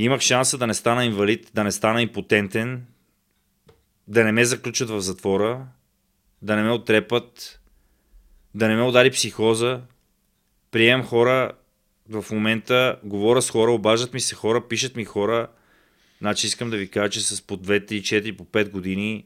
[0.00, 2.86] Имах шанса да не стана инвалид, да не стана импотентен,
[4.08, 5.66] да не ме заключат в затвора,
[6.42, 7.60] да не ме отрепат,
[8.54, 9.80] да не ме удари психоза.
[10.70, 11.52] Приемам хора
[12.08, 15.48] в момента, говоря с хора, обаждат ми се хора, пишат ми хора.
[16.18, 19.24] Значи искам да ви кажа, че с по 2, 3, 4, по 5 години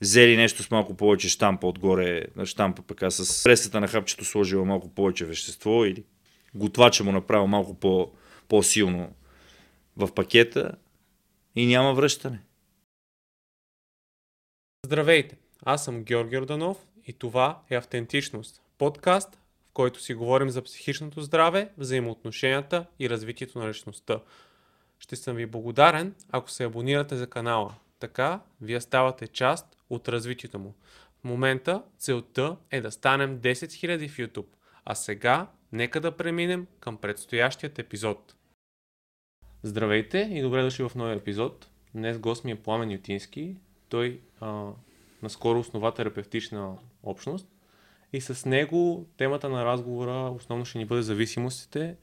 [0.00, 4.64] взели нещо с малко повече штампа отгоре, на штампа пък с пресата на хапчето сложила
[4.64, 6.04] малко повече вещество или
[6.54, 8.12] готвача му направил малко по,
[8.48, 9.14] по-силно
[9.96, 10.76] в пакета
[11.54, 12.42] и няма връщане.
[14.86, 15.36] Здравейте!
[15.64, 19.38] Аз съм Георги Орданов и това е Автентичност, подкаст,
[19.68, 24.20] в който си говорим за психичното здраве, взаимоотношенията и развитието на личността.
[24.98, 27.74] Ще съм ви благодарен, ако се абонирате за канала.
[27.98, 30.74] Така, вие ставате част от развитието му.
[31.20, 34.48] В момента целта е да станем 10 000 в YouTube,
[34.84, 38.34] а сега нека да преминем към предстоящият епизод.
[39.62, 41.68] Здравейте и добре дошли в новия епизод.
[41.94, 43.56] Днес гост ми е Пламен Ютински.
[43.88, 44.66] Той а,
[45.22, 46.72] наскоро основа терапевтична
[47.02, 47.48] общност
[48.12, 51.96] и с него темата на разговора основно ще ни бъде зависимостите.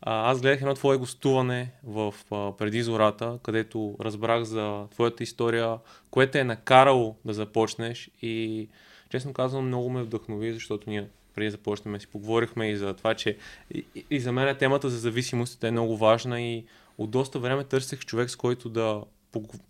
[0.00, 5.78] А, аз гледах едно твое гостуване в а, преди зората, където разбрах за твоята история,
[6.10, 8.68] което е накарало да започнеш и
[9.10, 13.14] честно казвам много ме вдъхнови, защото ние преди да започнем си поговорихме и за това,
[13.14, 13.36] че
[13.74, 16.64] и, и за мен темата за зависимостите е много важна и
[17.00, 19.02] от доста време търсех човек, с който да,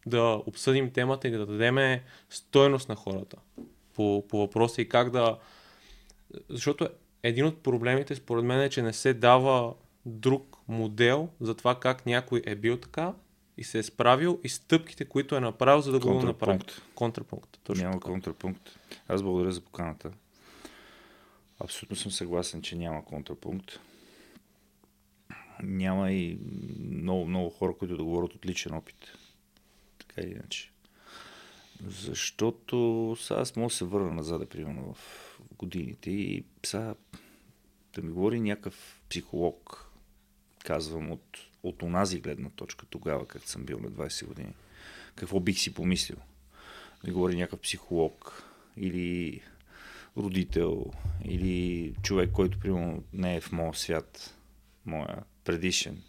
[0.06, 2.00] да обсъдим темата и да дадем
[2.30, 3.36] стойност на хората
[3.94, 5.38] по, по въпроса и как да...
[6.48, 6.88] Защото
[7.22, 9.74] един от проблемите според мен е, че не се дава
[10.06, 13.12] друг модел за това как някой е бил така
[13.56, 16.60] и се е справил и стъпките, които е направил, за да го направи.
[16.94, 17.58] Контрапункт.
[17.64, 18.12] Точно няма така.
[18.12, 18.78] контрапункт.
[19.08, 20.10] Аз благодаря за поканата.
[21.58, 23.80] Абсолютно съм съгласен, че няма контрапункт
[25.62, 26.38] няма и
[26.90, 29.12] много, много хора, които да говорят от личен опит.
[29.98, 30.70] Така или иначе.
[31.86, 36.94] Защото сега аз мога да се върна назад, примерно в годините и сега
[37.94, 39.90] да ми говори някакъв психолог,
[40.64, 44.54] казвам от, от онази гледна точка тогава, как съм бил на 20 години.
[45.14, 46.16] Какво бих си помислил?
[47.04, 48.44] Ми говори някакъв психолог
[48.76, 49.40] или
[50.16, 50.92] родител
[51.24, 54.34] или човек, който примерно не е в моя свят,
[54.86, 56.02] моя предишен,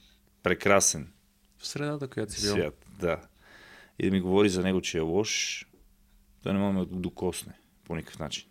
[0.44, 1.12] прекрасен.
[1.57, 2.53] В средата, която си бил.
[2.53, 3.22] Свят, да.
[4.00, 5.66] И да ми говори за него, че е лош,
[6.44, 7.53] да не мога да докосне
[7.84, 8.50] по никакъв начин.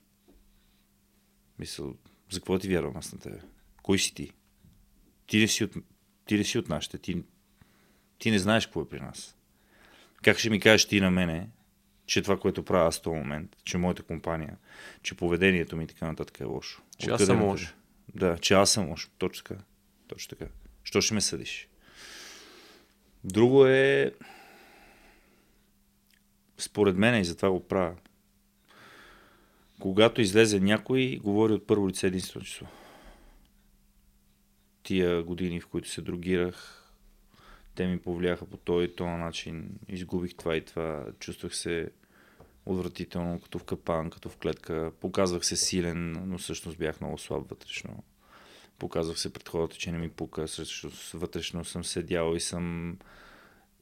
[1.59, 1.95] Мисъл,
[2.31, 3.41] за какво ти вярвам аз на тебе?
[3.83, 4.33] Кой си ти?
[5.27, 5.75] Ти не си от,
[6.27, 6.99] ти не си от нашите.
[6.99, 7.23] Ти,
[8.19, 9.37] ти не знаеш какво е при нас.
[10.23, 11.49] Как ще ми кажеш ти на мене,
[12.07, 14.59] че това, което правя аз в този момент, че моята компания,
[15.03, 16.83] че поведението ми и така нататък е лошо.
[16.99, 17.75] Че аз съм лош.
[18.15, 19.11] Да, че аз съм лош.
[19.19, 19.63] Точно така.
[20.09, 20.53] Точно така.
[20.85, 21.69] Що ще ме съдиш?
[23.25, 24.13] Друго е
[26.59, 27.97] според мен и затова го правя.
[29.81, 32.67] Когато излезе някой, говори от първо лице единствено число.
[34.83, 36.77] Тия години, в които се другирах,
[37.75, 39.71] те ми повлияха по този и този начин.
[39.89, 41.07] Изгубих това и това.
[41.19, 41.91] Чувствах се
[42.67, 44.93] отвратително, като в капан, като в клетка.
[45.01, 48.05] Показвах се силен, но всъщност бях много слаб вътрешно
[48.81, 52.97] показвах се пред хората, че не ми пука, също вътрешно съм седял и съм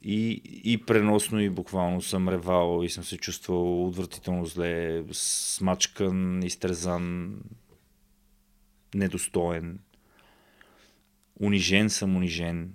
[0.01, 7.35] и, и преносно, и буквално съм ревал и съм се чувствал отвратително зле, смачкан, изтрезан,
[8.95, 9.79] недостоен.
[11.41, 12.73] Унижен съм унижен.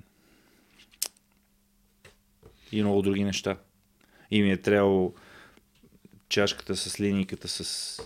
[2.73, 3.59] И много други неща.
[4.31, 5.15] И ми е трябвало
[6.29, 8.01] чашката с линейката с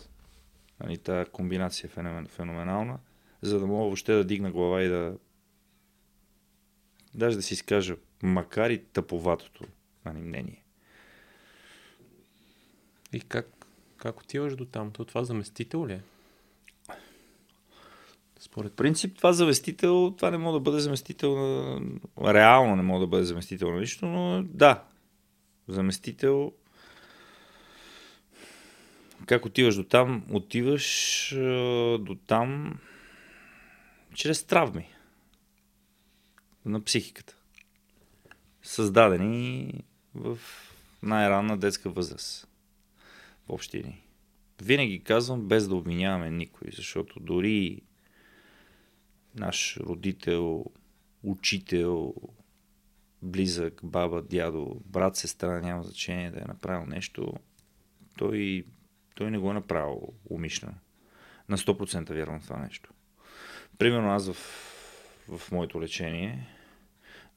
[0.80, 2.98] нали, тази комбинация феномен, феноменална
[3.42, 5.16] за да мога въобще да дигна глава и да
[7.14, 9.64] даже да си изкажа, макар и тъповатото
[10.04, 10.62] нали, мнение.
[13.12, 13.66] И как,
[13.96, 14.90] как отиваш до там?
[14.90, 16.02] То това заместител ли е?
[18.40, 21.80] Според принцип това заместител, това не може да бъде заместител на...
[22.34, 24.84] Реално не може да бъде заместител на нищо, но да.
[25.68, 26.52] Заместител...
[29.26, 30.24] Как отиваш до там?
[30.30, 31.28] Отиваш
[32.00, 32.78] до там
[34.18, 34.88] чрез травми
[36.64, 37.36] на психиката.
[38.62, 39.74] Създадени
[40.14, 40.38] в
[41.02, 42.48] най-ранна детска възраст.
[43.46, 44.04] В общини.
[44.62, 47.82] Винаги казвам без да обвиняваме никой, защото дори
[49.34, 50.64] наш родител,
[51.22, 52.14] учител,
[53.22, 57.34] близък, баба, дядо, брат, сестра, няма значение да е направил нещо,
[58.16, 58.66] той,
[59.14, 60.74] той не го е направил умишлено.
[61.48, 62.90] На 100% вярвам в това нещо.
[63.78, 64.36] Примерно аз в,
[65.38, 66.46] в моето лечение,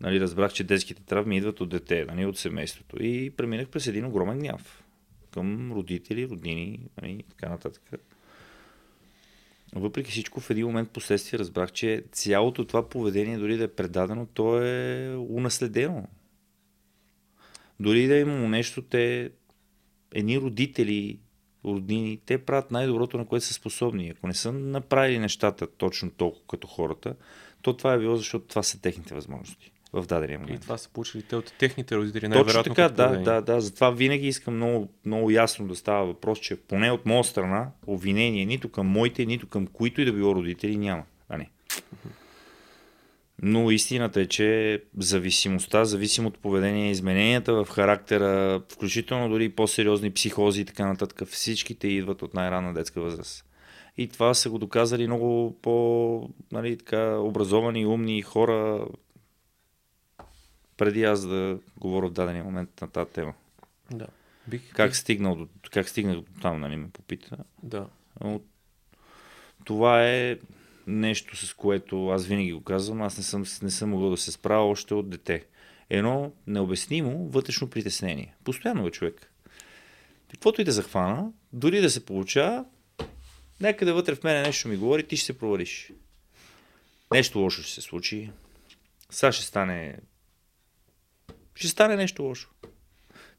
[0.01, 3.03] Нали, разбрах, че детските травми идват от дете, нали, от семейството.
[3.03, 4.83] И преминах през един огромен гняв
[5.33, 7.81] към родители, роднини нали, и така нататък.
[9.75, 14.25] Въпреки всичко, в един момент последствие разбрах, че цялото това поведение, дори да е предадено,
[14.25, 16.07] то е унаследено.
[17.79, 19.31] Дори да е имало нещо, те,
[20.13, 21.19] едни родители,
[21.65, 24.09] роднини, те правят най-доброто, на което са способни.
[24.09, 27.15] Ако не са направили нещата точно толкова като хората,
[27.61, 30.59] то това е било, защото това са техните възможности в дадения момент.
[30.59, 32.75] И това са получили те от техните родители, Точно най-вероятно.
[32.75, 33.61] така, като да, да, да.
[33.61, 38.45] Затова винаги искам много, много ясно да става въпрос, че поне от моя страна обвинение
[38.45, 41.03] нито към моите, нито към които и да било родители няма.
[41.29, 41.49] А не.
[43.41, 50.65] Но истината е, че зависимостта, зависимото поведение, измененията в характера, включително дори по-сериозни психози и
[50.65, 53.45] така нататък, всичките идват от най-ранна детска възраст.
[53.97, 58.87] И това са го доказали много по нали, така, образовани, умни хора
[60.77, 63.33] преди аз да говоря в дадения момент на тази тема.
[63.91, 64.07] Да.
[64.47, 67.37] Бих, Как бих- стигнал до, как стигнах до там, нали, ме попита.
[67.63, 67.87] Да.
[68.23, 68.41] Но
[69.65, 70.37] това е
[70.87, 74.31] нещо, с което аз винаги го казвам, аз не съм, не съм могъл да се
[74.31, 75.45] справя още от дете.
[75.89, 78.35] Едно необяснимо вътрешно притеснение.
[78.43, 79.31] Постоянно е човек.
[80.31, 82.65] Каквото и да захвана, дори да се получава,
[83.61, 85.91] някъде вътре в мене нещо ми говори, ти ще се провалиш.
[87.13, 88.31] Нещо лошо ще се случи.
[89.09, 89.97] Сега ще стане...
[91.55, 92.49] Ще стане нещо лошо.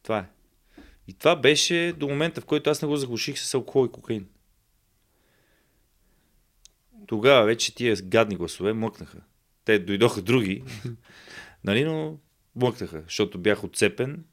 [0.03, 0.27] Това е.
[1.09, 4.27] И това беше до момента, в който аз не го заглуших с алкохол и кокаин.
[7.07, 9.21] Тогава вече тия гадни гласове млъкнаха.
[9.65, 10.65] Те дойдоха други,
[11.65, 12.19] нали, но
[12.55, 14.25] млъкнаха, защото бях отцепен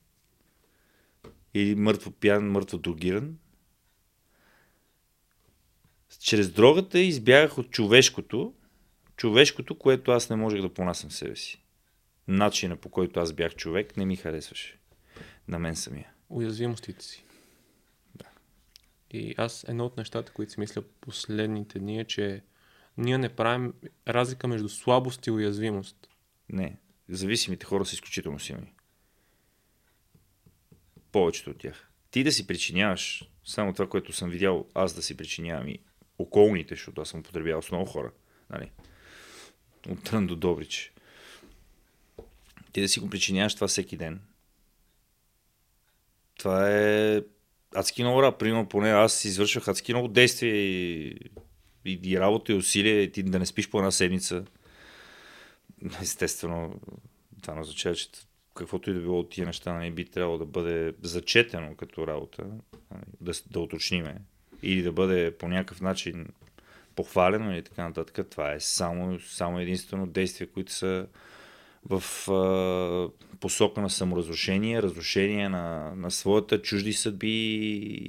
[1.54, 3.38] или мъртво пиян, мъртво другиран.
[6.20, 8.54] Чрез дрогата избягах от човешкото,
[9.16, 11.64] човешкото, което аз не можех да понасям себе си.
[12.28, 14.80] Начина по който аз бях човек не ми харесваше.
[15.48, 16.12] На мен самия.
[16.30, 17.24] уязвимостите си.
[18.16, 18.26] Да.
[19.12, 22.42] И аз едно от нещата, които си мисля последните дни е, че
[23.00, 23.74] ние не правим
[24.08, 26.10] разлика между слабост и уязвимост.
[26.50, 26.78] Не.
[27.10, 28.74] Зависимите хора са изключително силни.
[31.12, 31.90] Повечето от тях.
[32.12, 35.80] Ти да си причиняваш само това, което съм видял, аз да си причинявам и
[36.18, 38.12] околните, защото аз съм употребявал с много хора.
[38.50, 38.72] Нали?
[39.90, 40.94] От Трън до Добрич.
[42.72, 44.22] Ти да си го причиняваш това всеки ден.
[46.38, 47.22] Това е
[47.76, 48.38] адски много работа.
[48.38, 51.20] Примерно, поне аз извършвах адски много действия и,
[51.92, 54.46] и, и работа и усилия, и ти да не спиш по една седмица.
[56.02, 56.80] Естествено,
[57.42, 58.10] това не означава, че
[58.56, 62.44] каквото и да било от тия неща не би трябвало да бъде зачетено като работа,
[62.92, 64.22] нали, да, да уточниме,
[64.64, 66.28] или да бъде по някакъв начин
[66.96, 68.30] похвалено или така нататък.
[68.30, 71.08] Това е само, само единствено действия, които са
[71.90, 77.56] в а, посока на саморазрушение, разрушение на, на своята чужди съдби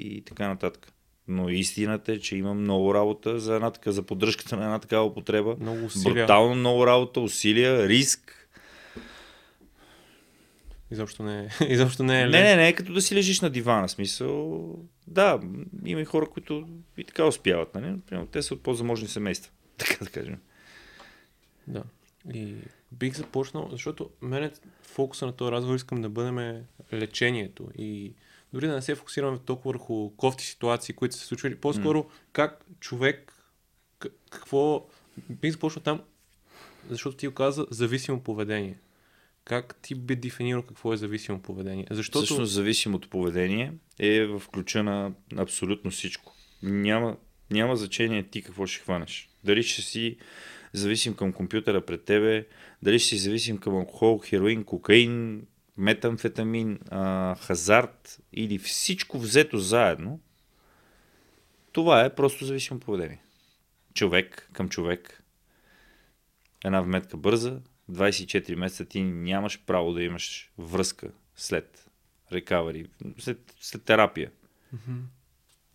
[0.00, 0.92] и така нататък.
[1.30, 5.06] Но истината е, че има много работа за, една, така- за поддръжката на една такава
[5.06, 5.56] употреба.
[5.60, 6.14] Много усилия.
[6.14, 8.48] Брутално много работа, усилия, риск.
[10.90, 13.50] Изобщо не, е- изобщо не е Не, не, не е като да си лежиш на
[13.50, 13.88] дивана.
[13.88, 14.74] Смисъл,
[15.06, 15.40] да,
[15.84, 17.74] има и хора, които и така успяват.
[17.74, 17.96] Нали?
[18.06, 19.52] Примерно, те са от по-заможни семейства.
[19.78, 20.38] Така да кажем.
[21.66, 21.82] Да.
[22.34, 22.54] И
[22.92, 24.50] бих започнал, защото мене
[24.82, 28.12] фокуса на този разговор искам да бъдем лечението и
[28.52, 32.64] дори да не се фокусираме толкова върху кофти ситуации, които са се случвали, по-скоро как
[32.80, 33.33] човек,
[34.30, 34.87] какво,
[35.28, 36.00] бих започнал там,
[36.90, 38.78] защото ти го каза зависимо поведение.
[39.45, 41.87] Как ти би дефинирал какво е зависимо поведение?
[41.90, 46.35] Защото Всъщност, зависимото поведение е в ключа на абсолютно всичко.
[46.62, 47.16] Няма,
[47.50, 49.28] няма значение ти какво ще хванеш.
[49.45, 50.16] Дали ще си
[50.73, 52.47] зависим към компютъра пред тебе,
[52.83, 55.47] дали ще си зависим към алкохол, хероин, кокаин,
[55.80, 60.20] метамфетамин, а, хазарт или всичко взето заедно,
[61.72, 63.22] това е просто зависимо поведение.
[63.94, 65.22] Човек към човек.
[66.64, 67.60] Една вметка бърза,
[67.90, 71.90] 24 месеца ти нямаш право да имаш връзка след
[72.32, 72.87] рекавари,
[73.18, 74.30] след, след терапия.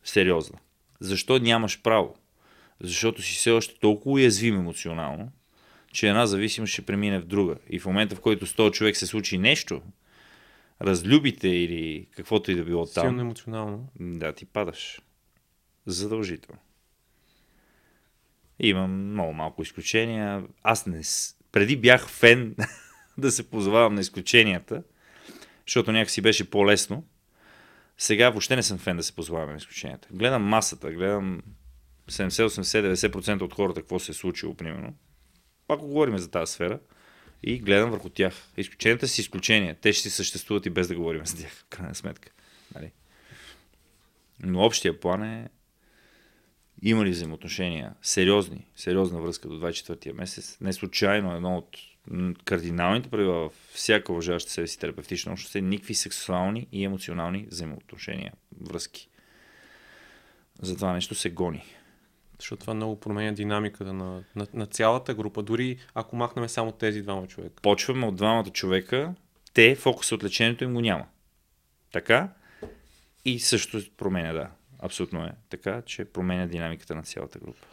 [0.04, 0.60] Сериозна.
[1.00, 2.16] Защо нямаш право?
[2.82, 5.32] Защото си все още толкова уязвим емоционално,
[5.96, 7.56] че една зависимост ще премине в друга.
[7.70, 9.82] И в момента, в който с този човек се случи нещо,
[10.82, 13.90] разлюбите или каквото и да било там, силно емоционално.
[14.00, 15.02] да, ти падаш.
[15.86, 16.62] Задължително.
[18.60, 20.44] Имам много малко изключения.
[20.64, 21.02] Аз не...
[21.52, 22.56] Преди бях фен
[23.18, 24.84] да се позовавам на изключенията,
[25.68, 27.08] защото някакси беше по-лесно.
[27.98, 30.08] Сега въобще не съм фен да се позовавам на изключенията.
[30.12, 31.42] Гледам масата, гледам
[32.10, 34.94] 70, 80, 90% от хората какво се е случило, примерно.
[35.68, 36.80] Пак говорим за тази сфера.
[37.44, 38.34] И гледам върху тях.
[38.58, 39.76] Изключенията си изключения.
[39.82, 42.32] Те ще си съществуват и без да говорим за тях, в крайна сметка.
[42.76, 42.92] Нали?
[44.40, 45.50] Но общия план е
[46.82, 50.58] има ли взаимоотношения сериозни, сериозна връзка до 24-я месец.
[50.62, 51.78] Не случайно едно от
[52.46, 58.34] кардиналните правила в всяка уважаваща себе си терапевтична общност е никакви сексуални и емоционални взаимоотношения,
[58.62, 59.10] връзки.
[60.62, 61.66] За това нещо се гони.
[62.40, 67.02] Защото това много променя динамиката на, на, на цялата група, дори ако махнем само тези
[67.02, 67.62] двама човека.
[67.62, 69.14] Почваме от двамата човека,
[69.54, 71.06] те, фокуса от лечението им го няма.
[71.92, 72.30] Така?
[73.26, 74.50] И също променя, да.
[74.80, 77.68] Абсолютно е така, че променя динамиката на цялата група.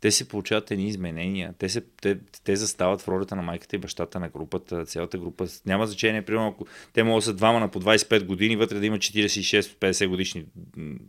[0.00, 1.54] Те се получават едни изменения.
[1.58, 5.46] Те, се, те, те застават в ролята на майката и бащата на групата, цялата група.
[5.66, 8.86] Няма значение, примерно, ако те могат да са двама на по 25 години, вътре да
[8.86, 10.46] има 46-50 годишни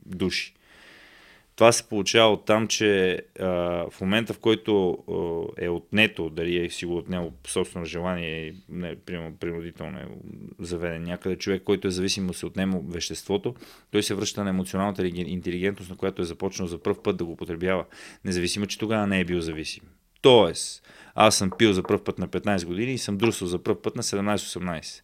[0.05, 0.53] души
[1.59, 3.45] това се получава от там, че а,
[3.89, 4.97] в момента, в който
[5.57, 8.55] а, е отнето, дали е си го отнело собствено желание,
[9.39, 10.07] принудително е
[10.59, 13.55] заведен някъде, човек, който е зависим да се отнема веществото,
[13.91, 17.31] той се връща на емоционалната интелигентност, на която е започнал за първ път да го
[17.31, 17.85] употребява,
[18.25, 19.83] независимо, че тогава не е бил зависим.
[20.21, 23.81] Тоест, аз съм пил за първ път на 15 години и съм друсал за първ
[23.81, 25.01] път на 17-18.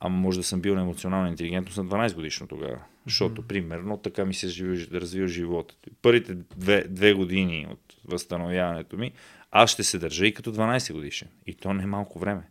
[0.00, 2.78] Ама може да съм бил на емоционална интелигентност на 12 годишно тогава.
[3.06, 5.74] Защото, примерно, така ми се е развил живота.
[6.02, 9.12] Първите две, две години от възстановяването ми,
[9.50, 11.28] аз ще се държа и като 12 годишен.
[11.46, 12.42] И то не е малко време.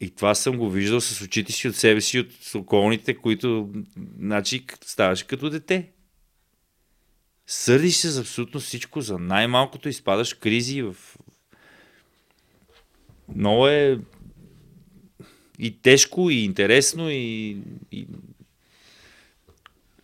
[0.00, 3.72] И това съм го виждал с очите си от себе си, от околните, които,
[4.18, 5.90] значи, ставаше като дете.
[7.46, 10.82] Сърдиш се за абсолютно всичко, за най-малкото изпадаш в кризи.
[10.82, 10.96] В...
[13.34, 14.00] Много е
[15.60, 17.56] и тежко, и интересно, и,
[17.92, 18.06] и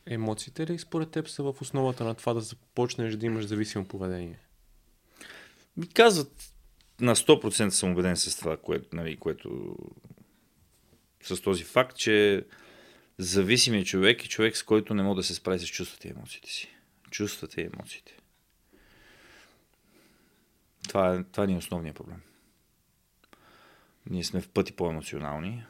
[0.06, 4.38] Емоциите ли според теб са в основата на това да започнеш да имаш зависимо поведение?
[5.76, 6.52] Ми казват,
[7.00, 9.76] на 100% съм убеден с това, което, нали, което
[11.22, 12.44] с този факт, че
[13.18, 16.50] зависимият човек е човек, с който не може да се справи с чувствата и емоциите
[16.50, 16.68] си.
[17.10, 18.16] Чувствата и емоциите.
[20.88, 22.20] Това, е, това ни е основният проблем.
[24.10, 25.64] Ние сме в пъти по-емоционални,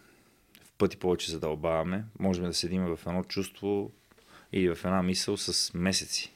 [0.64, 2.04] в пъти повече задълбаваме.
[2.18, 3.92] Можем да седим в едно чувство
[4.52, 6.32] и в една мисъл с месеци,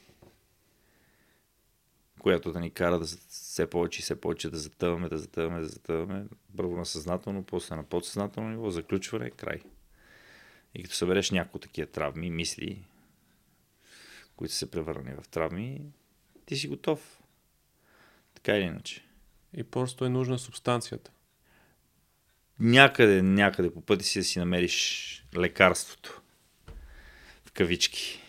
[2.19, 5.67] която да ни кара да все повече и все повече да затъваме, да затъваме, да
[5.67, 6.25] затъваме.
[6.57, 9.61] Първо на съзнателно, после на подсъзнателно ниво, заключване, край.
[10.75, 12.87] И като събереш няколко такива травми, мисли,
[14.35, 15.81] които са превърнани в травми,
[16.45, 17.21] ти си готов.
[18.33, 19.05] Така или иначе.
[19.53, 21.11] И просто е нужна субстанцията.
[22.61, 26.21] Някъде, някъде по пъти си да си намериш лекарството
[27.53, 28.21] кавички.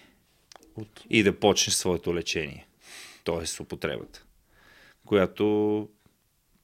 [0.77, 1.05] От...
[1.11, 2.67] И да почнеш своето лечение.
[3.25, 4.25] Тоест употребата.
[5.05, 5.89] Която,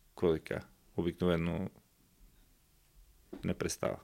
[0.08, 1.70] какво да кажа, обикновено
[3.44, 3.96] не престава.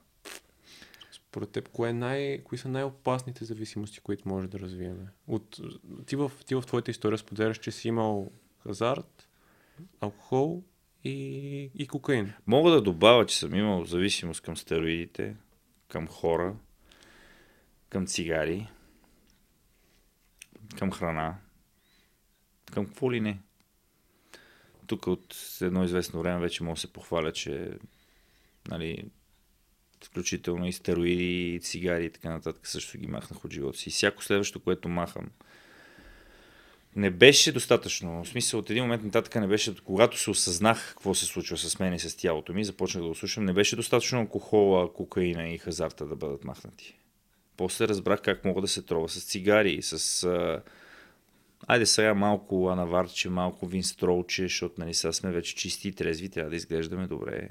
[1.11, 2.43] Според теб, кое е най...
[2.43, 5.07] кои са най-опасните зависимости, които може да развиеме?
[5.27, 5.59] От...
[6.05, 6.31] Ти, в...
[6.45, 8.31] ти в твоята история споделяш, че си имал
[8.63, 9.29] хазарт,
[10.01, 10.63] алкохол
[11.05, 11.71] и...
[11.75, 12.33] и кокаин.
[12.47, 15.35] Мога да добавя, че съм имал зависимост към стероидите,
[15.87, 16.55] към хора,
[17.89, 18.67] към цигари,
[20.77, 21.35] към храна,
[22.71, 23.39] към какво ли не.
[24.87, 27.71] Тук от едно известно време вече мога да се похваля, че
[28.67, 29.05] нали,
[30.05, 33.89] включително и стероиди, и цигари и така нататък също ги махнах от живота си.
[33.89, 35.31] И всяко следващо, което махам,
[36.95, 38.23] не беше достатъчно.
[38.23, 41.79] В смисъл, от един момент нататък не беше, когато се осъзнах какво се случва с
[41.79, 45.57] мен и с тялото ми, започнах да го слушам, не беше достатъчно алкохола, кокаина и
[45.57, 46.95] хазарта да бъдат махнати.
[47.57, 50.23] После разбрах как мога да се трова с цигари, с...
[50.23, 50.61] А...
[51.67, 56.49] Айде сега малко анаварче, малко винстролче, защото нали, сега сме вече чисти и трезви, трябва
[56.49, 57.49] да изглеждаме добре.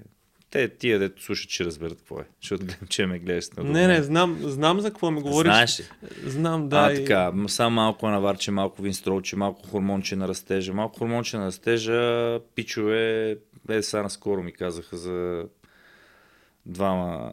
[0.54, 2.25] Те, тия, дето слушат, ще разберат какво е.
[2.40, 5.52] Защото гледам, че ме гледаш на Не, не, знам, знам за какво ми говориш.
[5.52, 5.84] Знаеш ли?
[6.25, 6.76] Знам, да.
[6.76, 6.96] А, и...
[6.96, 10.73] така, само малко анаварче, малко винстролче, малко хормонче на растежа.
[10.73, 13.37] Малко хормонче на растежа, пичове,
[13.68, 15.44] е, сега наскоро ми казаха за
[16.66, 17.32] двама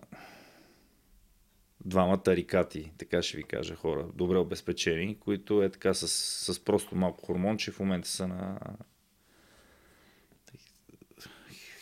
[1.86, 6.08] двама тарикати, така ще ви кажа хора, добре обезпечени, които е така с,
[6.54, 8.60] с просто малко хормонче в момента са на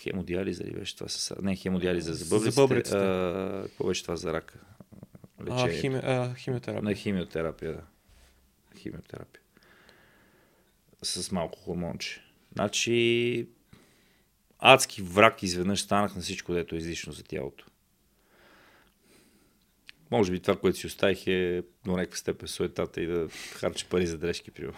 [0.09, 1.09] хемодиализа ли беше това?
[1.09, 1.35] С...
[1.41, 2.51] Не, хемодиализа за бъбриците.
[2.51, 2.97] За бъбриците.
[2.97, 4.59] А, какво беше това за рака?
[5.49, 5.99] А, хими...
[6.03, 6.83] а, химиотерапия.
[6.83, 7.81] На химиотерапия, да.
[8.77, 9.41] Химиотерапия.
[11.03, 12.21] С малко хормонче.
[12.53, 13.47] Значи,
[14.59, 17.65] адски враг изведнъж станах на всичко, дето е излишно за тялото.
[20.11, 24.07] Може би това, което си оставих е до някаква степен суетата и да харча пари
[24.07, 24.77] за дрежки, примерно.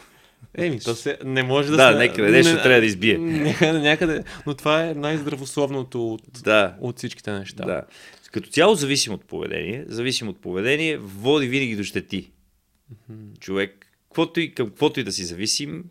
[0.58, 1.98] Еми, то се не може да Да, се...
[2.08, 3.18] някъде нещо трябва да избие.
[3.18, 6.76] Някъде, някъде, но това е най-здравословното от, Да.
[6.80, 7.66] от всичките неща.
[7.66, 7.82] Да.
[8.32, 9.86] Като цяло зависим от поведение.
[9.88, 12.32] Зависим от поведение води винаги до щети.
[13.40, 15.84] Човек, каквото и, към каквото и да си зависим,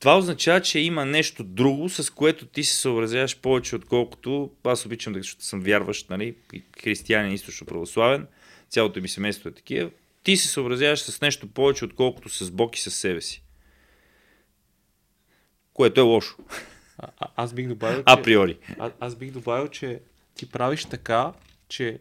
[0.00, 5.12] това означава, че има нещо друго, с което ти се съобразяваш повече, отколкото аз обичам
[5.12, 6.34] да защото съм вярващ, нали,
[6.82, 8.26] християнин, източно православен,
[8.68, 9.90] цялото ми семейство е такива.
[10.22, 13.42] Ти се съобразяваш с нещо повече, отколкото с Бог и с себе си.
[15.72, 16.36] Което е лошо,
[16.98, 18.04] А, а, аз бих добавил, че...
[18.06, 18.58] априори.
[18.78, 20.00] А, аз бих добавил, че
[20.34, 21.32] ти правиш така,
[21.68, 21.98] че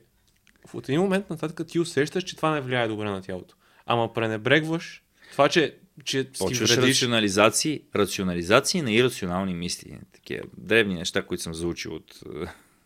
[0.68, 3.56] в от един момент нататък ти усещаш, че това не влияе добре на тялото.
[3.86, 6.96] Ама пренебрегваш това, че, че Почваш вредиш.
[7.02, 10.00] рационализации, рационализации на ирационални мисли.
[10.14, 12.20] Такива древни неща, които съм заучил от,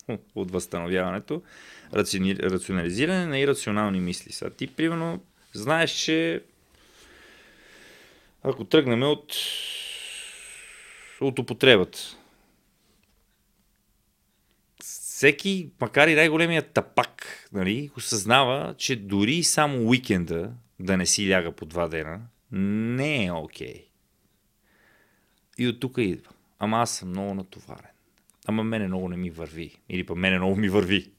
[0.35, 1.41] от възстановяването.
[1.93, 4.31] Рацини, рационализиране на ирационални мисли.
[4.31, 5.23] Сега ти, примерно,
[5.53, 6.43] знаеш, че
[8.43, 9.35] ако тръгнем от,
[11.21, 11.99] от употребата,
[14.83, 21.51] всеки, макар и най-големия тапак, нали, осъзнава, че дори само уикенда да не си ляга
[21.51, 22.21] по два дена,
[22.51, 23.73] не е окей.
[23.73, 23.85] Okay.
[25.57, 26.31] И от тук идва.
[26.59, 27.91] Ама аз съм много натоварен.
[28.45, 29.75] Ама мене много не ми върви.
[29.89, 31.11] Или па мене много ми върви.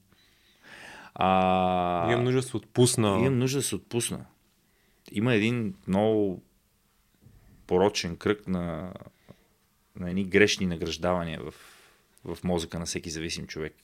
[1.15, 2.13] А...
[2.13, 3.09] Имам нужда да се отпусна.
[3.09, 4.25] Имам нужда да се отпусна.
[5.13, 6.43] Има един много
[7.67, 8.93] порочен кръг на,
[9.97, 11.55] на едни грешни награждавания в,
[12.25, 13.75] в мозъка на всеки зависим човек.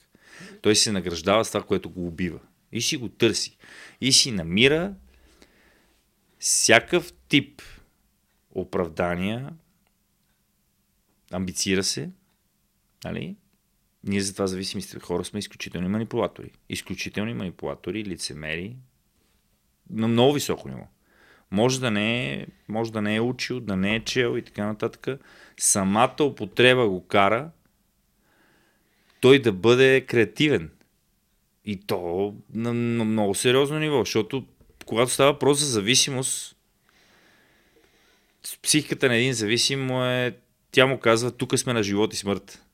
[0.61, 2.39] Той се награждава с това, което го убива.
[2.71, 3.57] И си го търси.
[4.01, 4.93] И си намира
[6.39, 7.61] всякакъв тип
[8.51, 9.53] оправдания,
[11.31, 12.09] амбицира се,
[13.03, 13.35] нали?
[14.03, 16.51] Ние за това зависимите хора сме изключителни манипулатори.
[16.69, 18.75] Изключителни манипулатори, лицемери,
[19.89, 20.87] на много високо ниво.
[21.51, 24.65] Може да не е, може да не е учил, да не е чел и така
[24.65, 25.07] нататък.
[25.57, 27.51] Самата употреба го кара
[29.21, 30.71] той да бъде креативен.
[31.65, 34.45] И то на, на много сериозно ниво, защото
[34.85, 36.55] когато става въпрос за зависимост,
[38.63, 40.35] психиката на един зависим е,
[40.71, 42.65] тя му казва, тук сме на живот и смърт.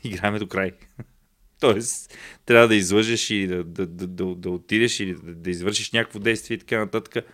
[0.04, 0.72] Играме до край.
[1.60, 5.92] Тоест, трябва да излъжеш и да, да, да, да, да отидеш или да, да извършиш
[5.92, 7.24] някакво действие и така нататък,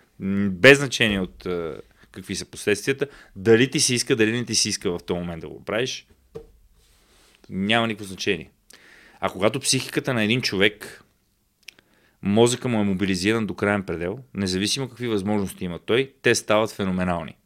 [0.50, 1.80] без значение от а,
[2.12, 3.06] какви са последствията.
[3.36, 6.06] Дали ти си иска, дали не ти си иска в този момент да го правиш,
[7.50, 8.50] няма никакво значение.
[9.20, 11.04] А когато психиката на един човек,
[12.22, 17.36] мозъка му е мобилизиран до крайен предел, независимо какви възможности има той, те стават феноменални.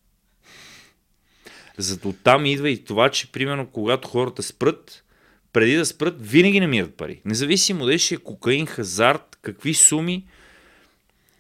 [1.79, 5.05] Зато там идва и това, че примерно когато хората спрат,
[5.53, 7.21] преди да спрат, винаги намират пари.
[7.25, 10.25] Независимо дали ще е кокаин, хазарт, какви суми,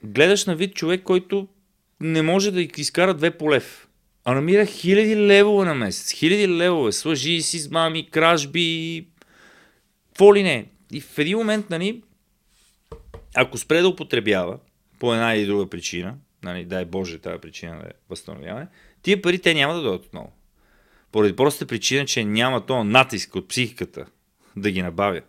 [0.05, 1.49] гледаш на вид човек, който
[2.01, 3.89] не може да изкара две по лев.
[4.25, 6.13] А намира хиляди левове на месец.
[6.13, 6.93] Хиляди левове.
[6.93, 9.07] Слъжи си с мами, кражби,
[10.09, 10.67] какво ли не.
[10.93, 12.03] И в един момент, нали,
[13.35, 14.59] ако спре да употребява,
[14.99, 18.67] по една или друга причина, нали, дай Боже тази причина да е възстановяване,
[19.03, 20.33] тия пари те няма да дойдат отново.
[21.13, 24.07] Поради простата причина, че няма то натиск от психиката
[24.57, 25.21] да ги набавя.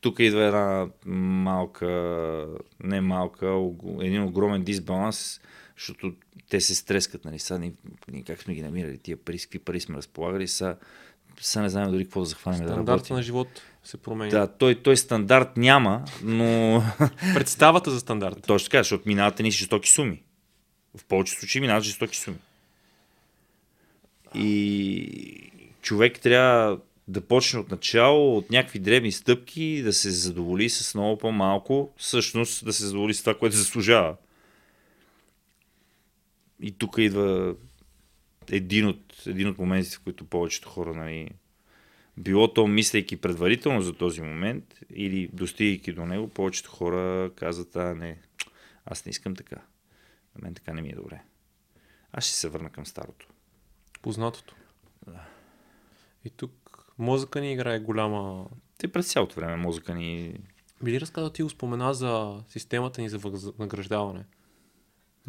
[0.00, 1.86] Тук идва една малка,
[2.82, 5.40] не малка, един огромен дисбаланс,
[5.78, 6.14] защото
[6.50, 7.72] те се стрескат, нали, ние,
[8.12, 10.76] ние как сме ги намирали, тия пари, какви пари сме разполагали, сега,
[11.40, 13.16] сега не знаем дори какво да захванем да работим.
[13.16, 13.48] на живот
[13.84, 14.30] се променя.
[14.30, 16.82] Да, той, той стандарт няма, но
[17.34, 18.46] Представата за стандарт.
[18.46, 20.22] точно така, защото минават едни жестоки суми.
[20.96, 22.36] В повечето случаи минават жестоки суми.
[24.34, 25.50] И
[25.82, 31.18] човек трябва да почне от начало, от някакви дребни стъпки, да се задоволи с много
[31.18, 34.16] по-малко, всъщност да се задоволи с това, което заслужава.
[36.60, 37.54] И тук идва
[38.50, 41.30] един от, един от моментите, в които повечето хора, нали,
[42.16, 44.64] било то мислейки предварително за този момент
[44.94, 48.18] или достигайки до него, повечето хора казват, а не,
[48.84, 49.56] аз не искам така.
[50.36, 51.20] На мен така не ми е добре.
[52.12, 53.28] Аз ще се върна към старото.
[54.02, 54.54] Познатото.
[56.24, 56.52] И тук
[56.98, 58.46] мозъка ни играе голяма...
[58.78, 60.40] Те през цялото време мозъка ни...
[60.82, 64.24] Би ли разказал ти го спомена за системата ни за възнаграждаване?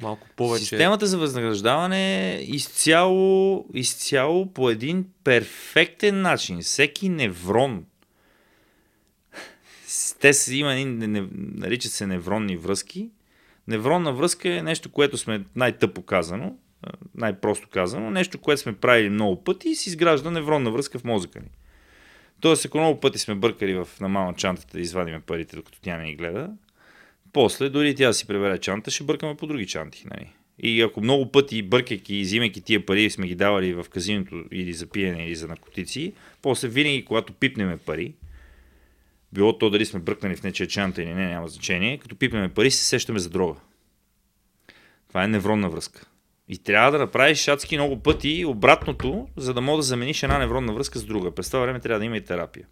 [0.02, 0.66] Малко повече.
[0.66, 6.62] Системата за възнаграждаване изцяло, изцяло по един перфектен начин.
[6.62, 7.86] Всеки неврон.
[10.20, 13.10] Те са, има, един- не- не- наричат се невронни връзки.
[13.68, 16.56] Невронна връзка е нещо, което сме най-тъпо казано,
[17.16, 21.40] най-просто казано, нещо, което сме правили много пъти и се изгражда невронна връзка в мозъка
[21.40, 21.50] ни.
[22.40, 26.04] Тоест, ако много пъти сме бъркали в намална чантата да извадиме парите, докато тя не
[26.04, 26.50] ни гледа,
[27.34, 30.06] После, дори тя си пребере чанта, ще бъркаме по други чанти.
[30.12, 30.30] Нали?
[30.60, 34.74] И ако много пъти, бъркайки и взимайки тия пари, сме ги давали в казиното или
[34.74, 38.14] за пиене, или за наркотици, после винаги, когато пипнеме пари,
[39.34, 42.72] било то дали сме бръкнали в нечия чанта или не, няма значение, като пипнеме пари,
[42.72, 43.60] се сещаме за дрога.
[45.08, 46.06] Това е невронна връзка.
[46.50, 50.74] И трябва да направиш адски много пъти обратното, за да мога да замениш една невронна
[50.74, 51.32] връзка с друга.
[51.32, 52.68] През това време трябва да има и терапия.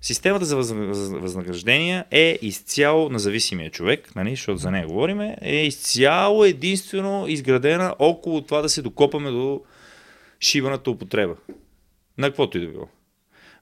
[0.00, 6.44] Системата за възнаграждения е изцяло на зависимия човек, нали, защото за нея говориме, е изцяло
[6.44, 9.62] единствено изградена около това да се докопаме до
[10.40, 11.36] шибаната употреба.
[12.18, 12.88] На каквото и да било.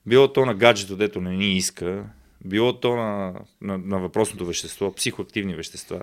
[0.07, 2.05] Било то на гаджето, дето не ни иска,
[2.45, 6.01] било то на, на, на въпросното вещество, психоактивни вещества.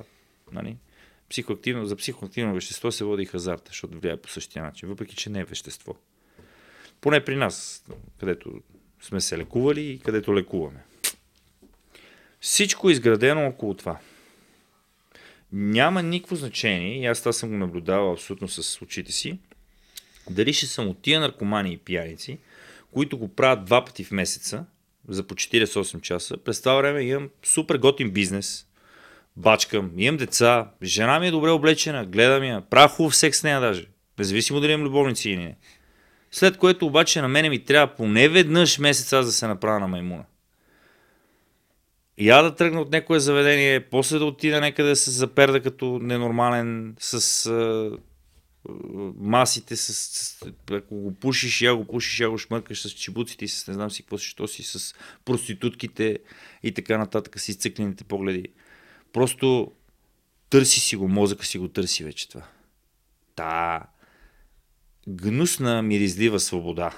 [0.51, 0.77] Нали?
[1.29, 5.39] Психоактивно, за психоактивно вещество се води хазарта, защото влияе по същия начин, въпреки че не
[5.39, 5.95] е вещество.
[7.01, 7.85] Поне при нас,
[8.19, 8.61] където
[9.01, 10.83] сме се лекували и където лекуваме.
[12.39, 13.99] Всичко е изградено около това.
[15.51, 19.39] Няма никакво значение, и аз това съм го наблюдавал абсолютно с очите си,
[20.29, 22.37] дали ще съм от тия наркомани и пияници,
[22.91, 24.65] които го правят два пъти в месеца,
[25.07, 26.37] за по 48 часа.
[26.37, 28.67] През това време имам супер готин бизнес,
[29.37, 33.61] бачкам, имам деца, жена ми е добре облечена, гледам я, правя хубав секс с нея
[33.61, 33.85] даже,
[34.19, 35.55] независимо дали имам любовници или не.
[36.31, 39.87] След което обаче на мене ми трябва поне веднъж месец аз да се направя на
[39.87, 40.25] маймуна.
[42.17, 46.95] Я да тръгна от някое заведение, после да отида някъде да се заперда като ненормален
[46.99, 47.91] с а,
[49.17, 53.47] масите, с, с, ако го пушиш, я го пушиш, я го шмъркаш с чебуците и
[53.47, 54.95] с не знам си какво си, що си, с
[55.25, 56.19] проститутките
[56.63, 58.47] и така нататък, с изцъклените погледи.
[59.15, 59.71] Просто
[60.49, 62.47] търси си го, мозъка си го търси вече това.
[63.35, 63.87] Та,
[65.07, 66.97] гнусна, миризлива свобода.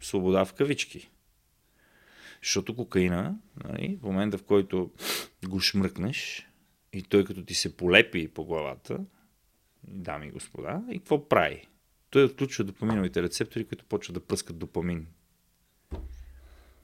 [0.00, 1.10] Свобода в кавички.
[2.42, 4.90] Защото кокаина, нали, в момента в който
[5.48, 6.48] го шмръкнеш
[6.92, 8.98] и той като ти се полепи по главата,
[9.84, 11.68] дами и господа, и какво прави?
[12.10, 15.06] Той отключва допаминовите рецептори, които почват да пръскат допамин.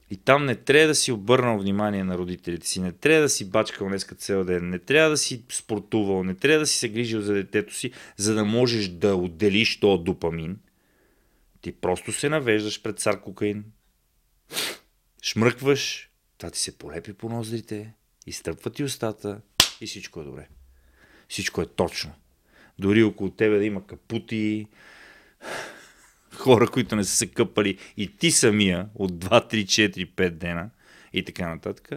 [0.09, 3.49] И там не трябва да си обърнал внимание на родителите си, не трябва да си
[3.49, 7.21] бачкал днеска цел ден, не трябва да си спортувал, не трябва да си се грижил
[7.21, 10.59] за детето си, за да можеш да отделиш този допамин.
[11.61, 13.63] Ти просто се навеждаш пред цар кокаин,
[15.23, 17.93] шмръкваш, това ти се полепи по ноздрите,
[18.27, 19.41] изтръпва ти устата
[19.81, 20.47] и всичко е добре.
[21.29, 22.11] Всичко е точно.
[22.79, 24.67] Дори около тебе да има капути,
[26.35, 30.69] хора, които не са се къпали и ти самия от 2, 3, 4, 5 дена
[31.13, 31.89] и така нататък.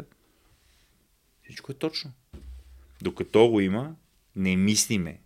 [1.44, 2.12] Всичко е точно.
[3.02, 3.94] Докато го има,
[4.36, 5.20] не мислиме.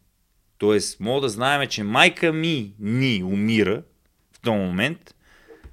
[0.59, 3.83] Тоест, мога да знаем, че майка ми ни умира
[4.33, 5.14] в този момент,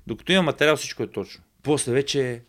[0.08, 1.43] докато има материал, всичко е точно.
[1.63, 2.41] После вече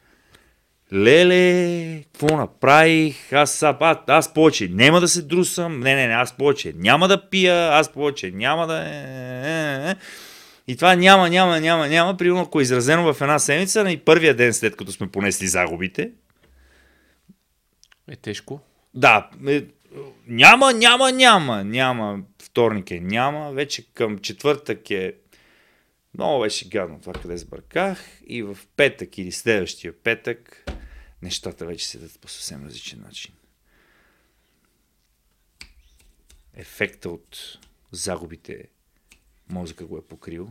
[0.92, 6.36] леле, какво направих, аз, аз, аз повече няма да се друсам, не, не, не, аз
[6.36, 8.78] повече няма да пия, аз повече няма да...
[8.78, 8.90] Е,
[9.44, 9.96] е, е,
[10.70, 12.16] и това няма, няма, няма, няма.
[12.16, 15.46] Примерно, ако е изразено в една седмица, на и първия ден след като сме понесли
[15.46, 16.12] загубите.
[18.08, 18.60] Е тежко.
[18.94, 19.30] Да.
[19.48, 19.64] Е,
[20.26, 21.64] няма, няма, няма.
[21.64, 22.20] Няма.
[22.42, 23.52] Вторник е няма.
[23.52, 25.14] Вече към четвъртък е
[26.14, 28.20] много беше гадно това, къде сбърках.
[28.26, 30.70] И в петък или следващия петък
[31.22, 33.34] нещата вече седат по съвсем различен начин.
[36.54, 37.58] Ефекта от
[37.92, 38.64] загубите
[39.50, 40.50] мозъка го е покрил.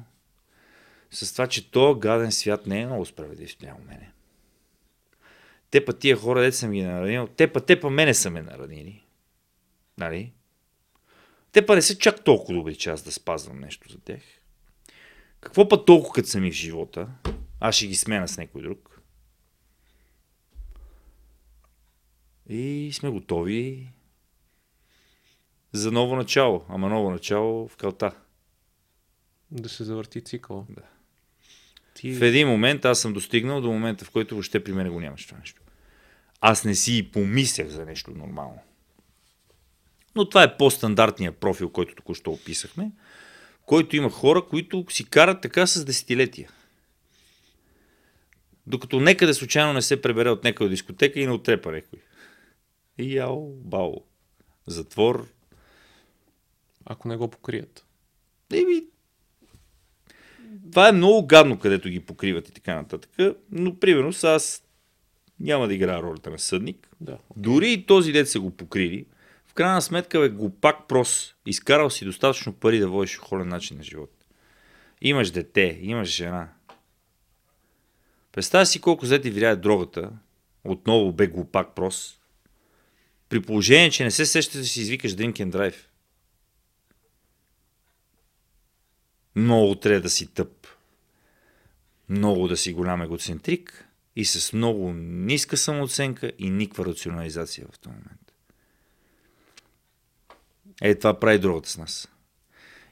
[1.12, 4.12] С това, че то гаден свят не е много справедлив спрямо мене.
[5.71, 8.41] Те па тия хора, де съм ги наранил, те па, те па мене са ме
[8.41, 9.03] наранили.
[9.97, 10.33] Нали?
[11.51, 14.21] Те па не са чак толкова добри, че аз да спазвам нещо за тях.
[15.41, 17.07] Какво па толкова като са ми в живота?
[17.59, 19.01] Аз ще ги смена с някой друг.
[22.49, 23.89] И сме готови
[25.71, 26.65] за ново начало.
[26.69, 28.15] Ама ново начало в калта.
[29.51, 30.67] Да се завърти цикъл.
[30.69, 30.81] Да.
[31.93, 32.13] Ти...
[32.13, 35.25] В един момент аз съм достигнал до момента, в който въобще при мен го нямаш
[35.25, 35.62] това нещо.
[36.41, 38.59] Аз не си и помислях за нещо нормално.
[40.15, 42.91] Но това е по-стандартният профил, който току-що описахме,
[43.65, 46.49] който има хора, които си карат така с десетилетия.
[48.67, 51.99] Докато некъде случайно не се пребере от някъде дискотека и не отрепа някой.
[52.97, 53.93] Яо, бао.
[54.67, 55.27] Затвор.
[56.85, 57.85] Ако не го покрият.
[58.53, 58.83] Еми,
[60.71, 63.12] това е много гадно, където ги покриват и така нататък.
[63.51, 64.63] Но, примерно, аз
[65.39, 66.89] няма да играя ролята на съдник.
[67.01, 67.17] Да.
[67.36, 69.05] Дори и този дет са го покрили.
[69.47, 71.36] В крайна сметка, бе, глупак прос.
[71.45, 74.12] Изкарал си достатъчно пари да водиш холен начин на живот.
[75.01, 76.49] Имаш дете, имаш жена.
[78.32, 80.12] Представя си колко зети влияе дрогата.
[80.63, 82.19] Отново бе глупак прос.
[83.29, 85.75] При положение, че не се сещаш да си извикаш drink and drive.
[89.36, 90.58] Много трябва да си тъп.
[92.09, 97.95] Много да си голям егоцентрик и с много ниска самооценка и никаква рационализация в този
[97.95, 98.33] момент.
[100.81, 102.09] Е, това прави другата с нас.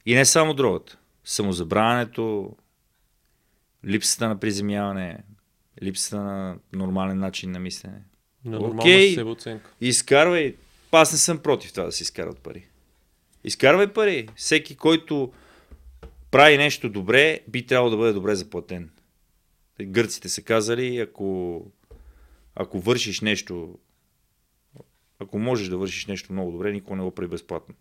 [0.05, 0.97] И не само другата.
[1.23, 2.55] Самозабравянето,
[3.85, 5.23] липсата на приземяване,
[5.83, 8.01] липсата на нормален начин на мислене.
[8.45, 9.15] На Окей.
[9.15, 9.71] себеоценка.
[9.81, 10.55] Изкарвай.
[10.91, 12.67] Аз не съм против това да се изкарват пари.
[13.43, 14.27] Изкарвай пари.
[14.35, 15.33] Всеки, който
[16.31, 18.89] прави нещо добре, би трябвало да бъде добре заплатен.
[19.81, 21.65] Гърците са казали, ако,
[22.55, 23.79] ако вършиш нещо,
[25.19, 27.75] ако можеш да вършиш нещо много добре, никога не го прави безплатно.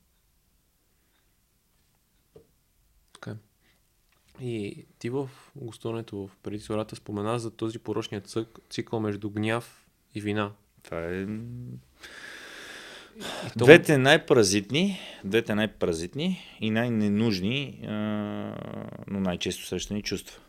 [3.13, 3.31] Така.
[3.31, 3.37] е.
[4.45, 6.61] И ти в гостуването в преди
[6.95, 10.53] спомена за този порочния цък, цикъл между гняв и вина.
[10.83, 11.27] Това е
[13.59, 17.79] то- Двете най-паразитни, двете най-паразитни и най-ненужни,
[19.07, 20.41] но най-често срещани чувства.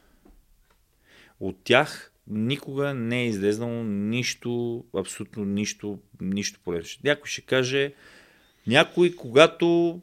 [1.40, 7.00] От тях никога не е излезнало нищо, абсолютно нищо, нищо полезно.
[7.04, 7.94] Някой ще каже,
[8.68, 10.02] някой, когато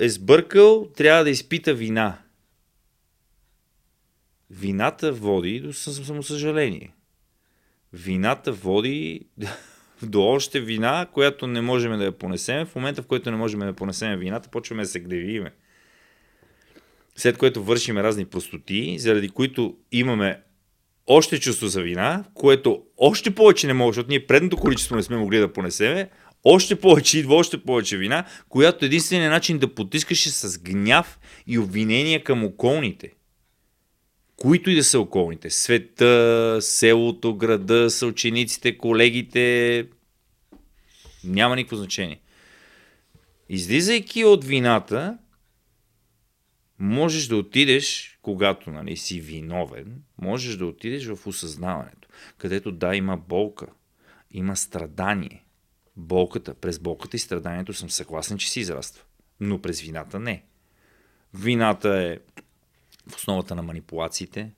[0.00, 2.18] е сбъркал, трябва да изпита вина.
[4.50, 6.94] Вината води до съ- самосъжаление.
[7.92, 9.20] Вината води
[10.02, 12.66] до още вина, която не можем да я понесем.
[12.66, 15.52] В момента, в който не можем да понесем вината, почваме да се гневиме.
[17.18, 20.40] След което вършим разни простоти, заради които имаме
[21.06, 25.16] още чувство за вина, което още повече не може, защото ние предното количество не сме
[25.16, 26.10] могли да понесеме,
[26.44, 31.58] още повече идва още повече вина, която единственият начин да потискаш е с гняв и
[31.58, 33.12] обвинения към околните.
[34.36, 35.50] Които и да са околните.
[35.50, 39.86] Света, селото, града, съучениците, колегите.
[41.24, 42.20] Няма никакво значение.
[43.48, 45.18] Излизайки от вината,
[46.78, 53.16] можеш да отидеш, когато нали, си виновен, можеш да отидеш в осъзнаването, където да, има
[53.16, 53.66] болка,
[54.30, 55.44] има страдание.
[55.96, 59.04] Болката, през болката и страданието съм съгласен, че си израства,
[59.40, 60.44] но през вината не.
[61.34, 62.18] Вината е
[63.08, 64.52] в основата на манипулациите,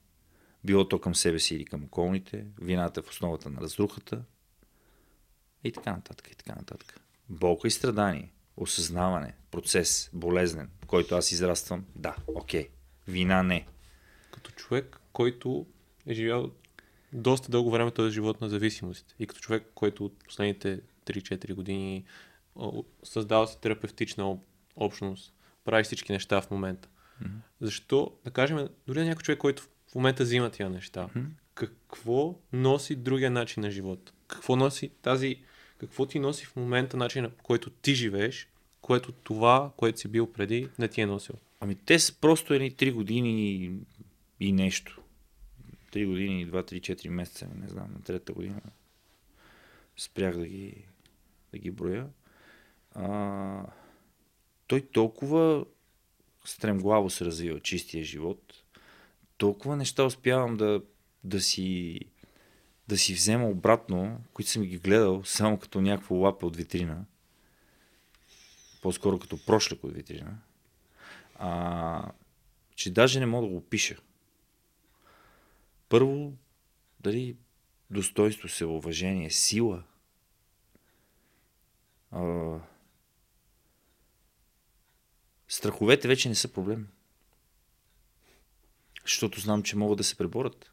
[0.65, 4.23] било то към себе си или към околните, вината е в основата на разрухата
[5.65, 7.01] и така нататък, и така нататък.
[7.29, 12.69] Болка и страдание, осъзнаване, процес, болезнен, в който аз израствам, да, окей.
[13.09, 13.67] Вина не.
[14.31, 15.67] Като човек, който
[16.07, 16.51] е живял
[17.13, 19.15] доста дълго време този живот на зависимост.
[19.19, 22.05] И като човек, който от последните 3-4 години
[23.03, 24.45] създава си терапевтична об-
[24.77, 25.35] общност,
[25.65, 26.89] прави всички неща в момента.
[27.61, 31.09] Защо, да кажем, дори някой човек, който в момента взима тия неща,
[31.55, 34.13] какво носи другия начин на живот?
[34.27, 35.37] Какво носи тази,
[35.79, 38.49] какво ти носи в момента начина, по който ти живееш,
[38.91, 41.35] което това, което си бил преди, не ти е носил?
[41.61, 43.73] Ами те са просто едни 3 години
[44.41, 45.03] и, нещо.
[45.93, 48.61] 3 години, 2-3-4 месеца, не знам, на трета година
[49.97, 50.85] спрях да ги,
[51.53, 52.09] да ги броя.
[52.95, 53.67] А,
[54.67, 55.65] той толкова
[56.45, 58.55] стремглаво се развива чистия живот,
[59.37, 60.83] толкова неща успявам да,
[61.25, 62.01] да си
[62.89, 67.05] да си взема обратно, които съм ги гледал само като някакво лапе от витрина.
[68.81, 70.39] По-скоро като прошлек от витрина.
[71.35, 72.13] А,
[72.75, 73.97] че даже не мога да го пиша.
[75.89, 76.33] Първо,
[77.01, 77.37] дали
[77.91, 79.85] достоинство, се, уважение, сила.
[82.11, 82.57] А,
[85.49, 86.89] страховете вече не са проблем.
[89.03, 90.73] Защото знам, че могат да се преборят.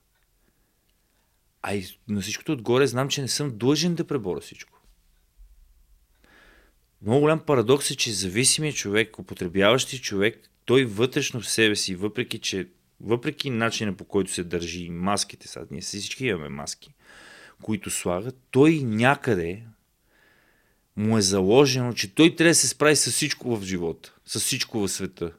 [1.61, 4.76] А и на всичкото отгоре знам, че не съм длъжен да преборя всичко.
[7.01, 12.39] Много голям парадокс е, че зависимият човек, употребяващи човек, той вътрешно в себе си, въпреки
[12.39, 12.67] че
[13.01, 16.93] въпреки начина по който се държи маските, сега ние всички имаме маски,
[17.61, 19.63] които слагат, той някъде
[20.95, 24.79] му е заложено, че той трябва да се справи с всичко в живота, с всичко
[24.79, 25.31] в света.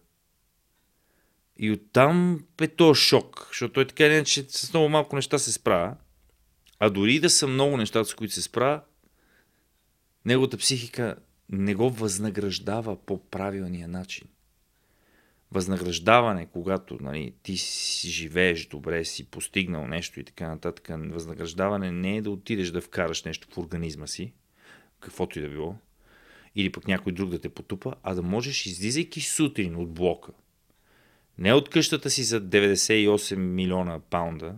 [1.57, 5.53] И оттам е то шок, защото той така или иначе с много малко неща се
[5.53, 5.97] справя,
[6.79, 8.81] а дори да са много нещата, с които се справя,
[10.25, 11.17] неговата психика
[11.51, 14.29] не го възнаграждава по правилния начин.
[15.53, 22.17] Възнаграждаване, когато нали, ти си живееш добре, си постигнал нещо и така нататък, възнаграждаване не
[22.17, 24.33] е да отидеш да вкараш нещо в организма си,
[25.01, 25.77] каквото и да било,
[26.55, 30.33] или пък някой друг да те потупа, а да можеш, излизайки сутрин от блока,
[31.39, 34.57] не от къщата си за 98 милиона паунда,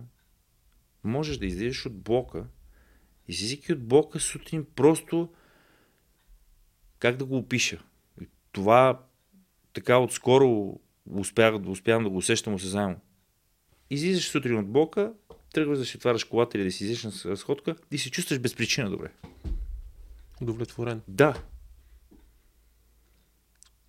[1.03, 2.45] можеш да излизаш от блока,
[3.27, 5.29] излизайки от блока сутрин, просто
[7.01, 7.77] Как да го опиша?
[8.21, 8.99] И Това
[9.73, 10.79] така отскоро
[11.11, 12.95] успях, успявам да го усещам осезаемо.
[13.89, 15.13] Излизаш сутрин от блока,
[15.53, 18.55] тръгваш да си отваряш колата или да си излизаш на разходка и се чувстваш без
[18.55, 19.07] причина добре.
[20.41, 21.01] Удовлетворен.
[21.07, 21.33] Да.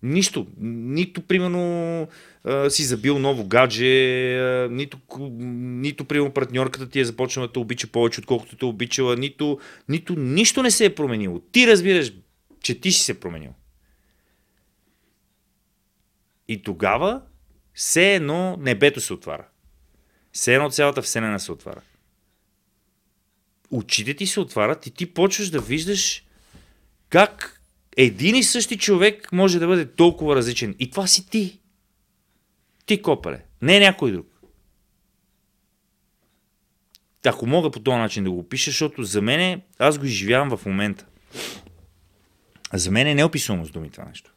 [0.03, 0.47] Нищо.
[0.59, 2.07] Нито, примерно,
[2.43, 7.59] а, си забил ново гадже, а, нито, нито, примерно, партньорката ти е започнала да те
[7.59, 11.39] обича повече, отколкото те обичала, нито, нито, нищо не се е променило.
[11.39, 12.11] Ти разбираш,
[12.63, 13.53] че ти си се променил.
[16.47, 17.21] И тогава,
[17.73, 19.47] все едно небето се отваря.
[20.31, 21.81] Все едно цялата вселена се отваря.
[23.71, 26.25] Очите ти се отварят и ти почваш да виждаш
[27.09, 27.61] как
[27.97, 30.75] един и същи човек може да бъде толкова различен.
[30.79, 31.59] И това си ти.
[32.85, 33.45] Ти, копале.
[33.61, 34.27] Не някой друг.
[37.25, 40.65] Ако мога по този начин да го опиша, защото за мен аз го изживявам в
[40.65, 41.05] момента.
[42.73, 44.31] За мен е неописуемо с думи това нещо.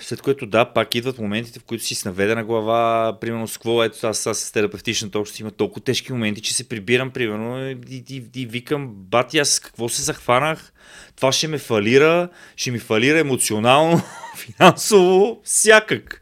[0.00, 3.84] След което да, пак идват моментите, в които си с наведена глава, примерно с какво,
[3.84, 8.04] ето аз, аз с терапевтичната общност има толкова тежки моменти, че се прибирам, примерно, и,
[8.10, 10.72] и, и викам, бати, аз какво се захванах,
[11.16, 14.02] това ще ме фалира, ще ми фалира емоционално,
[14.36, 16.20] финансово, всякак.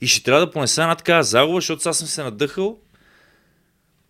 [0.00, 2.78] И ще трябва да понеса една такава загуба, защото аз съм се надъхал.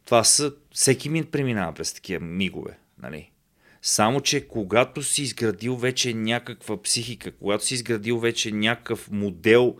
[0.04, 3.31] Това са, всеки ми преминава през такива мигове, нали?
[3.82, 9.76] Само, че когато си изградил вече някаква психика, когато си изградил вече някакъв модел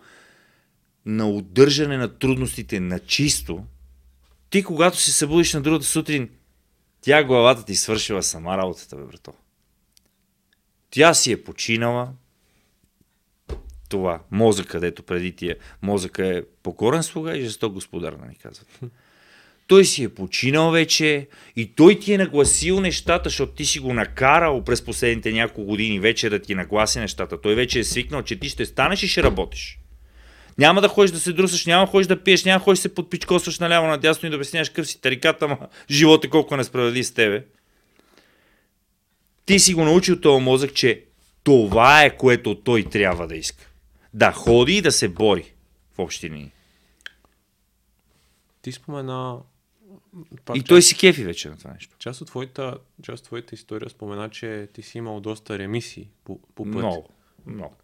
[1.05, 3.65] на удържане на трудностите на чисто,
[4.49, 6.29] ти когато се събудиш на другата сутрин,
[7.01, 9.33] тя главата ти свършила сама работата, бе, брато.
[10.89, 12.13] Тя си е починала.
[13.89, 18.79] Това, мозък, където преди тия, мозъка е покорен слуга и жесток господар, да ни казват.
[19.67, 23.93] Той си е починал вече и той ти е нагласил нещата, защото ти си го
[23.93, 27.41] накарал през последните няколко години вече да ти нагласи нещата.
[27.41, 29.79] Той вече е свикнал, че ти ще станеш и ще работиш.
[30.57, 32.81] Няма да ходиш да се друсаш, няма да ходиш да пиеш, няма да ходиш да
[32.81, 35.57] се подпичкосваш наляво надясно и да обясняваш къв си тариката, ма
[35.89, 37.45] живота колко е несправедлив с тебе.
[39.45, 41.03] Ти си го научил този мозък, че
[41.43, 43.69] това е което той трябва да иска.
[44.13, 45.53] Да ходи и да се бори
[45.95, 46.51] в общи линии.
[48.61, 49.37] Ти спомена...
[50.45, 51.95] Пак И част, той си кефи вече на това нещо.
[51.99, 56.39] част, от твоята, част от твоята история спомена, че ти си имал доста ремисии по,
[56.55, 56.75] по път.
[56.75, 57.09] Много.
[57.45, 57.75] Много.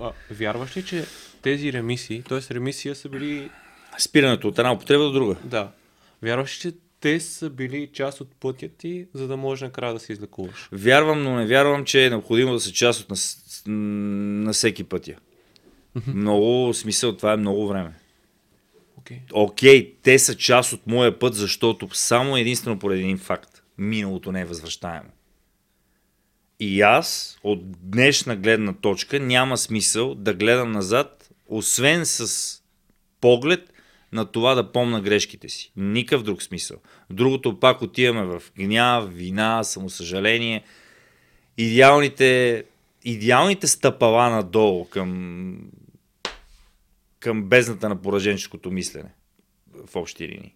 [0.00, 1.04] А, вярваш ли, че
[1.42, 2.54] тези ремисии, т.е.
[2.54, 3.50] ремисия са били...
[3.98, 5.36] Спирането от една употреба до друга.
[5.44, 5.72] Да.
[6.22, 10.00] Вярваш ли, че те са били част от пътя ти, за да можеш накрая да
[10.00, 10.68] се излекуваш?
[10.72, 13.16] Вярвам, но не вярвам, че е необходимо да са част от на,
[14.44, 15.14] на всеки пътя.
[16.06, 17.94] Много смисъл, това е много време.
[19.02, 19.20] Окей.
[19.32, 23.62] Окей, те са част от моя път, защото само единствено поради един факт.
[23.78, 25.08] Миналото не е възвръщаемо.
[26.60, 32.62] И аз, от днешна гледна точка, няма смисъл да гледам назад, освен с
[33.20, 33.72] поглед
[34.12, 35.72] на това да помна грешките си.
[35.76, 36.76] Никакъв друг смисъл.
[37.10, 40.62] Другото пак отиваме в гняв, вина, самосъжаление.
[41.58, 42.64] Идеалните,
[43.04, 45.56] идеалните стъпала надолу към,
[47.22, 49.14] към бездната на пораженческото мислене
[49.86, 50.54] в общи линии.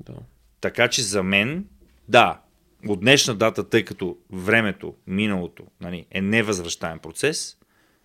[0.00, 0.14] Да.
[0.60, 1.68] Така че за мен,
[2.08, 2.40] да,
[2.88, 7.58] от днешна дата, тъй като времето, миналото, нали, е невъзвръщаем процес,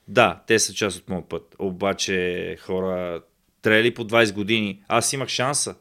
[0.08, 1.56] да, те са част от моят път.
[1.60, 3.22] Обаче хора,
[3.62, 5.76] трели по 20 години, аз имах шанса.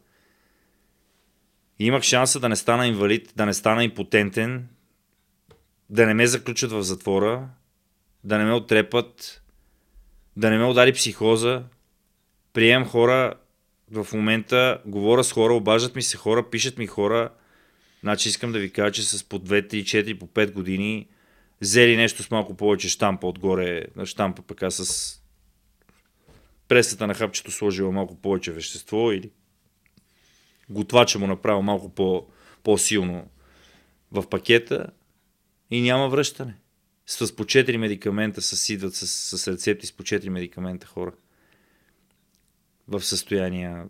[1.78, 4.68] Имах шанса да не стана инвалид, да не стана импотентен,
[5.90, 7.48] да не ме заключат в затвора,
[8.24, 9.39] да не ме отрепат,
[10.36, 11.62] да не ме удари психоза.
[12.52, 13.34] Приемам хора,
[13.90, 17.30] в момента говоря с хора, обаждат ми се хора, пишат ми хора.
[18.00, 21.08] Значи искам да ви кажа, че с по 2, 3, 4, по 5 години
[21.60, 25.16] взели нещо с малко повече штампа отгоре, на штампа пък с
[26.68, 29.30] пресата на хапчето сложила малко повече вещество или
[30.70, 32.26] готвача му направил малко по,
[32.62, 33.28] по-силно
[34.12, 34.86] в пакета
[35.70, 36.54] и няма връщане.
[37.10, 39.06] С по 4 медикамента с, идват с,
[39.38, 41.12] с рецепти с по 4 медикамента хора.
[42.88, 43.84] В състояние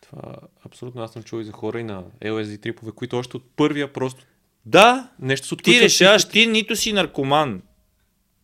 [0.00, 0.34] Това
[0.66, 3.92] абсолютно аз съм чул и за хора и на LSD трипове, които още от първия
[3.92, 4.24] просто
[4.66, 7.62] Да, нещо се ти решаваш, ти нито си наркоман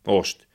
[0.06, 0.46] още.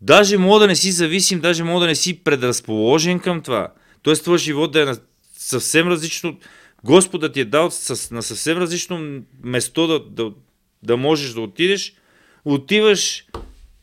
[0.00, 3.72] Даже мога да не си зависим, даже мога да не си предразположен към това.
[4.02, 4.96] Тоест, твой живот да е на
[5.32, 6.38] съвсем различно.
[6.84, 7.64] Господа ти е дал
[8.10, 10.32] на съвсем различно место да, да,
[10.82, 11.94] да можеш да отидеш.
[12.44, 13.26] Отиваш,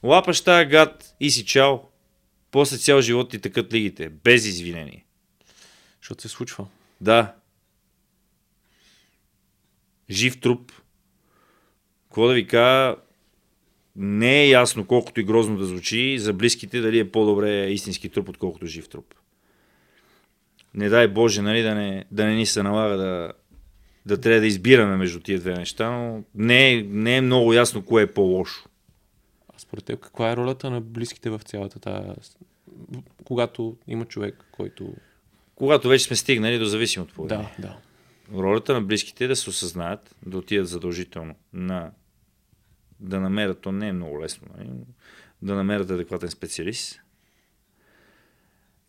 [0.04, 1.80] лапаш тая гад и си чао.
[2.52, 5.06] После цял живот ти тъкат лигите, без извинение.
[6.02, 6.68] Защото се случва.
[7.02, 7.36] Да.
[10.10, 10.72] Жив труп.
[12.10, 12.96] Какво да ви кажа?
[13.98, 18.30] не е ясно, колкото и грозно да звучи, за близките дали е по-добре истински труп,
[18.30, 19.14] отколкото жив труп.
[20.74, 23.34] Не дай Боже, нали, да не, да не ни се налага да,
[24.08, 27.86] да трябва да избираме между тия две неща, но не е, не е много ясно
[27.86, 28.70] кое е по-лошо.
[29.56, 32.30] А според теб, каква е ролята на близките в цялата тази...
[33.24, 34.94] Когато има човек, който...
[35.56, 37.56] Когато вече сме стигнали до зависимото поведение.
[37.60, 37.78] Да, да.
[38.38, 41.92] Ролята на близките е да се осъзнаят, да отидат задължително на
[43.00, 44.70] да намерят, то не е много лесно, нали?
[45.42, 47.02] да намерят адекватен специалист.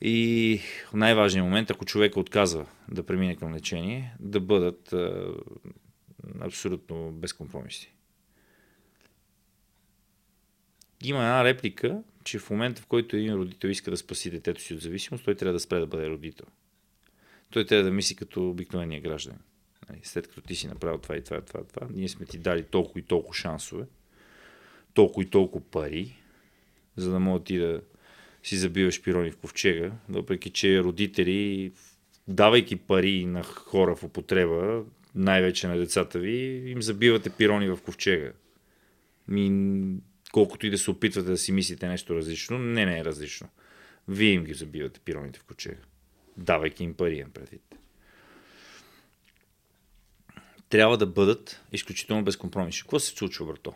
[0.00, 0.60] И
[0.94, 5.34] най-важният момент, ако човек отказва да премине към лечение, да бъдат а,
[6.40, 7.92] абсолютно безкомпромисни.
[11.04, 14.74] Има една реплика, че в момента, в който един родител иска да спаси детето си
[14.74, 16.46] от зависимост, той трябва да спре да бъде родител.
[17.50, 19.40] Той трябва да мисли като обикновения гражданин.
[19.88, 22.38] Нали, след като ти си направил това и това и това, това, ние сме ти
[22.38, 23.84] дали толкова и толкова шансове,
[24.94, 26.16] толкова и толкова пари,
[26.96, 27.82] за да мога ти да
[28.48, 31.72] си забиваш пирони в ковчега, въпреки че родители,
[32.28, 34.84] давайки пари на хора в употреба,
[35.14, 38.32] най-вече на децата ви, им забивате пирони в ковчега.
[39.28, 39.96] Ми,
[40.32, 43.48] колкото и да се опитвате да си мислите нещо различно, не, не е различно.
[44.08, 45.82] Вие им ги забивате пироните в ковчега,
[46.36, 47.74] давайки им пари, им предвид.
[50.68, 52.82] Трябва да бъдат изключително безкомпромисни.
[52.82, 53.74] Какво се случва, брато?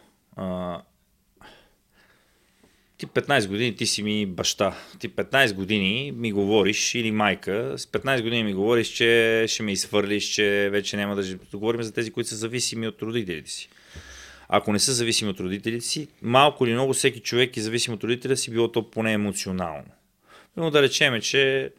[3.03, 4.77] Ти 15 години ти си ми баща.
[4.99, 9.73] Ти 15 години ми говориш, или майка, с 15 години ми говориш, че ще ме
[9.73, 11.37] изхвърлиш, че вече няма да...
[11.55, 13.69] Говорим за тези, които са зависими от родителите си.
[14.49, 18.05] Ако не са зависими от родителите си, малко или много всеки човек е зависим от
[18.05, 19.91] родителя си, било то поне емоционално.
[20.57, 21.73] Но да речеме, че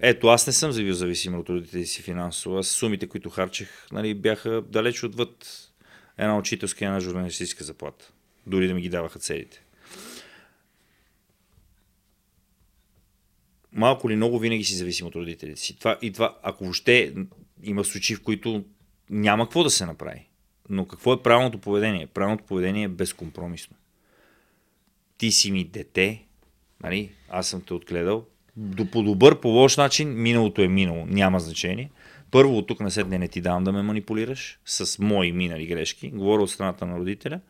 [0.00, 2.58] ето, аз не съм бил зависим от родителите си финансово.
[2.58, 5.46] Аз сумите, които харчех, нали, бяха далеч отвъд
[6.18, 8.12] една учителска и една журналистическа заплата.
[8.46, 9.62] Дори да ми ги даваха целите.
[13.72, 15.78] Малко или много винаги си зависим от родителите си.
[15.78, 17.14] Това, и това, ако въобще
[17.62, 18.64] има случаи, в които
[19.10, 20.28] няма какво да се направи.
[20.68, 22.06] Но какво е правилното поведение?
[22.06, 23.76] Правилното поведение е безкомпромисно.
[25.18, 26.22] Ти си ми дете,
[26.82, 27.10] нали?
[27.28, 28.24] аз съм те отгледал.
[28.56, 31.90] До по добър, по лош начин, миналото е минало, няма значение.
[32.30, 36.10] Първо, от тук на седне не ти давам да ме манипулираш с мои минали грешки.
[36.10, 37.40] Говоря от страната на родителя.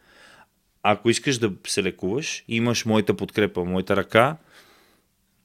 [0.83, 4.37] Ако искаш да се лекуваш, имаш моята подкрепа, моята ръка,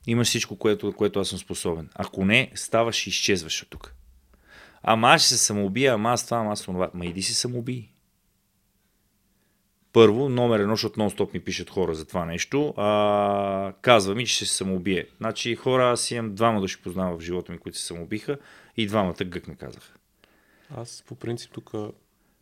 [0.07, 1.89] имаш всичко, което, което аз съм способен.
[1.95, 3.93] Ако не, ставаш и изчезваш от тук.
[4.83, 6.89] Ама аз ще се самоубия, ама аз това, ама аз това.
[6.93, 7.89] Ма иди си самоубий.
[9.93, 14.35] Първо, номер едно, защото нон-стоп ми пишат хора за това нещо, а, казва ми, че
[14.35, 15.07] ще се самоубие.
[15.17, 18.37] Значи хора, аз имам двама души познавам в живота ми, които се самоубиха
[18.77, 19.93] и двамата гък ме казаха.
[20.69, 21.73] Аз по принцип тук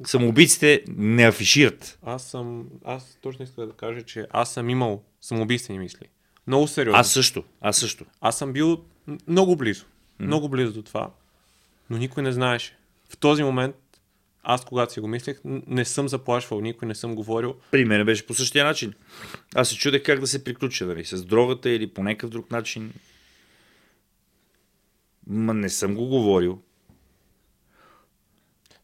[0.05, 1.99] Самоубийците не афишират.
[2.03, 2.69] Аз съм.
[2.83, 6.05] Аз точно исках да кажа, че аз съм имал самоубийствени мисли.
[6.47, 6.99] Много сериозно.
[6.99, 7.43] Аз също.
[7.61, 8.05] Аз също.
[8.21, 8.83] Аз съм бил
[9.27, 9.85] много близо.
[10.19, 11.11] Много близо до това.
[11.89, 12.77] Но никой не знаеше.
[13.09, 13.75] В този момент,
[14.43, 17.55] аз когато си го мислех, не съм заплашвал никой, не съм говорил.
[17.71, 18.93] При мен беше по същия начин.
[19.55, 22.93] Аз се чудех как да се приключа, дали с дрогата или по някакъв друг начин.
[25.27, 26.61] Ма не съм го говорил.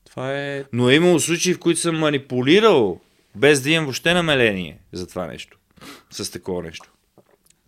[0.05, 0.65] Това е...
[0.73, 2.99] Но е имало случаи, в които съм манипулирал,
[3.35, 5.57] без да имам въобще намерение за това нещо.
[6.11, 6.91] С такова нещо.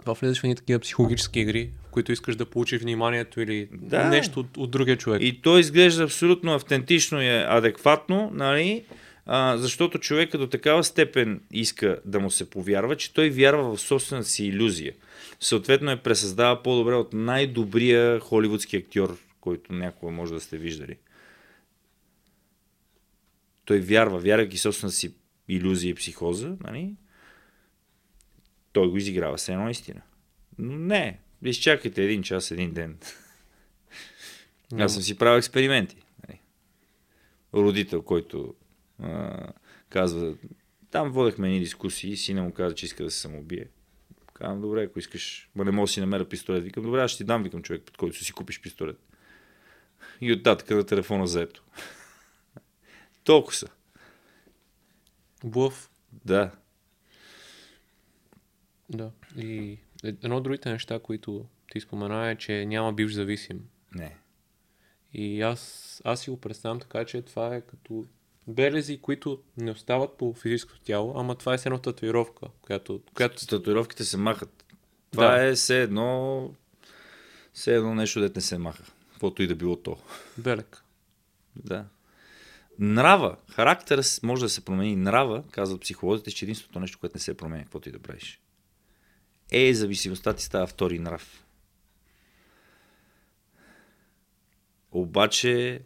[0.02, 4.10] Това влизаш в едни такива психологически игри, в които искаш да получиш вниманието или Да.
[4.10, 5.22] нещо от, от другия човек.
[5.22, 8.86] И то изглежда абсолютно автентично и е адекватно, нали?
[9.26, 13.82] А, защото човека до такава степен иска да му се повярва, че той вярва в
[13.82, 14.94] собствената си иллюзия.
[15.40, 20.96] Съответно е пресъздава по-добре от най-добрия холивудски актьор, който някога може да сте виждали.
[23.66, 25.14] Той вярва, вярвайки собствената си
[25.48, 26.94] иллюзия и психоза, нали?
[28.74, 30.02] Той го изиграва все едно истина.
[30.58, 32.98] Но не, изчакайте един час, един ден.
[34.72, 34.84] Няма.
[34.84, 35.98] Аз съм си правил експерименти.
[36.28, 36.40] нали.
[37.54, 38.56] Родител, който
[39.00, 39.48] а,
[39.90, 40.36] казва,
[40.92, 43.68] там водехме едни дискусии, сина му каза, че иска да се самоубие.
[44.34, 46.64] Казвам, добре, ако искаш, ма не мога да си намеря пистолет.
[46.64, 48.98] Викам, добре, аз ще ти дам, викам човек, под който си купиш пистолет.
[50.22, 51.64] И оттатък на телефона заето.
[53.24, 53.68] Толкова са.
[55.44, 55.90] Блъв.
[56.26, 56.52] Да.
[58.92, 59.12] Да.
[59.38, 63.62] И едно от другите неща, които ти спомена е, че няма бивш зависим.
[63.96, 64.18] Не.
[65.14, 68.06] И аз, аз си го представям така, че това е като
[68.48, 74.04] белези, които не остават по физическото тяло, ама това е едно татуировка, която, която Татуировките
[74.04, 74.66] се махат.
[75.12, 75.44] Това Да.
[75.48, 76.54] е все едно,
[77.54, 78.84] все едно нещо, дете не се маха.
[79.12, 79.98] Каквото и да било то.
[80.38, 80.84] белек.
[81.56, 81.86] Да.
[82.80, 84.96] Нрава, характер може да се промени.
[84.96, 88.41] Нрава, казват психолозите, че единственото нещо, което не се променя, каквото и да правиш.
[89.52, 91.46] Е, зависимостта ти става втори нрав.
[94.92, 95.82] Обаче,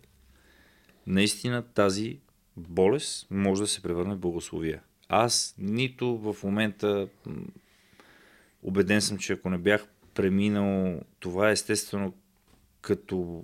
[1.07, 2.20] наистина тази
[2.57, 4.82] болест може да се превърне в благословия.
[5.09, 7.07] Аз нито в момента
[8.63, 12.13] убеден съм, че ако не бях преминал това естествено
[12.82, 13.43] като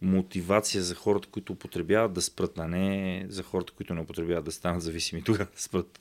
[0.00, 4.52] мотивация за хората, които употребяват да спрат, а не за хората, които не употребяват да
[4.52, 6.00] станат зависими тогава да спрат.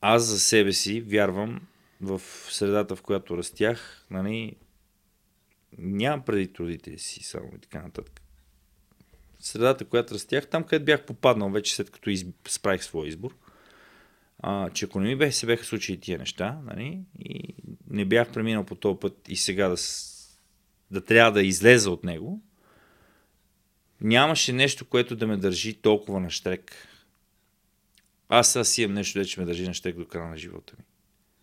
[0.00, 1.60] Аз за себе си вярвам
[2.00, 2.20] в
[2.50, 4.56] средата, в която растях, нали,
[5.78, 8.20] нямам преди родители си само и така нататък.
[9.38, 12.26] Средата, която растях, там където бях попаднал вече след като из...
[12.48, 13.36] справих своя избор,
[14.38, 17.54] а, че ако не ми беха, се беха случили тия неща, нали, и
[17.90, 19.76] не бях преминал по този път и сега да,
[20.90, 22.42] да трябва да излеза от него,
[24.00, 26.86] нямаше нещо, което да ме държи толкова на штрек.
[28.28, 30.84] Аз сега си имам нещо, че ме държи на штрек до края на живота ми.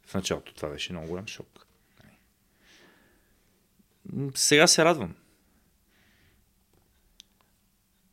[0.08, 1.68] В началото това беше много голям шок.
[4.36, 5.16] Сега се радвам.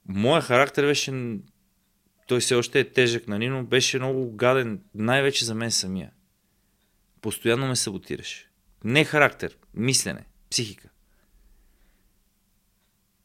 [0.09, 1.38] Моя характер беше...
[2.26, 6.12] Той все още е тежък, нали, но беше много гаден, най-вече за мен самия.
[7.20, 8.51] Постоянно ме саботираше.
[8.84, 10.88] Не характер, мислене, психика.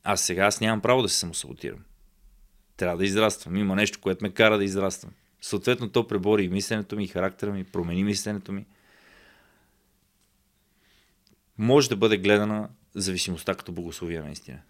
[0.04, 1.86] А сега аз нямам право да се самосаботирам.
[2.78, 3.56] Трябва да израствам.
[3.56, 5.14] Има нещо, което ме кара да израствам.
[5.42, 8.66] Съответно, то пребори и мисленето ми, и характера ми, промени мисленето ми.
[11.58, 14.62] Може да бъде гледана зависимостта като богословия, наистина.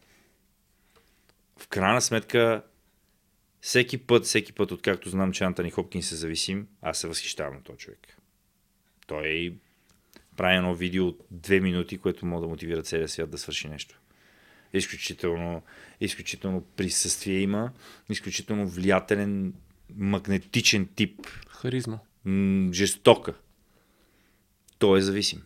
[1.58, 2.64] В крайна сметка,
[3.62, 7.64] всеки път, всеки път, откакто знам, че Антони Хопкин се зависим, аз се възхищавам на
[7.64, 8.18] този човек.
[9.08, 9.56] Той
[10.38, 14.00] прави едно видео от две минути, което може да мотивира целия свят да свърши нещо
[14.74, 15.62] изключително,
[16.02, 17.72] изключително присъствие има,
[18.10, 19.54] изключително влиятелен,
[19.96, 21.28] магнетичен тип.
[21.50, 22.00] Харизма.
[22.26, 23.34] М- жестока.
[24.78, 25.44] Той е зависим.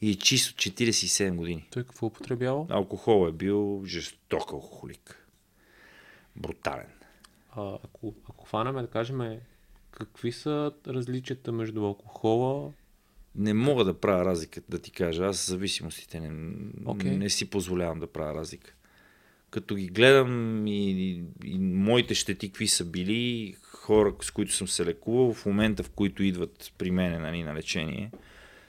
[0.00, 1.68] И е чисто 47 години.
[1.70, 2.66] Той какво употребява?
[2.68, 5.28] Алкохол е бил жесток алкохолик.
[6.36, 6.90] Брутален.
[7.50, 9.20] А, ако, ако хванаме да кажем
[9.90, 12.72] какви са различията между алкохола
[13.36, 15.26] не мога да правя разлика, да ти кажа.
[15.26, 16.28] Аз зависимостите не,
[16.84, 17.16] okay.
[17.16, 18.74] не си позволявам да правя разлика.
[19.56, 24.68] Като ги гледам и, и, и моите щети какви са били, хора, с които съм
[24.68, 28.10] се лекувал, в момента в които идват при мен нали, на лечение,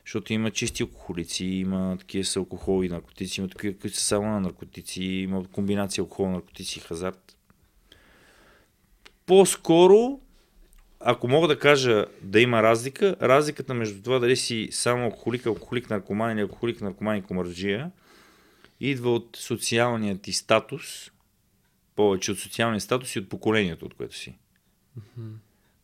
[0.05, 4.27] защото има чисти алкохолици, има такива с алкохол и наркотици, има такива, които са само
[4.27, 7.37] на наркотици, има комбинация алкохол, наркотици и хазарт.
[9.25, 10.19] По-скоро
[10.99, 15.89] ако мога да кажа да има разлика, разликата между това дали си само алкохолик, алкохолик,
[15.89, 17.91] наркоман или алкохолик, наркоман и комарджия,
[18.79, 21.11] идва от социалният ти статус,
[21.95, 24.37] повече от социалния статус и от поколението, от което си.
[24.99, 25.33] Mm-hmm.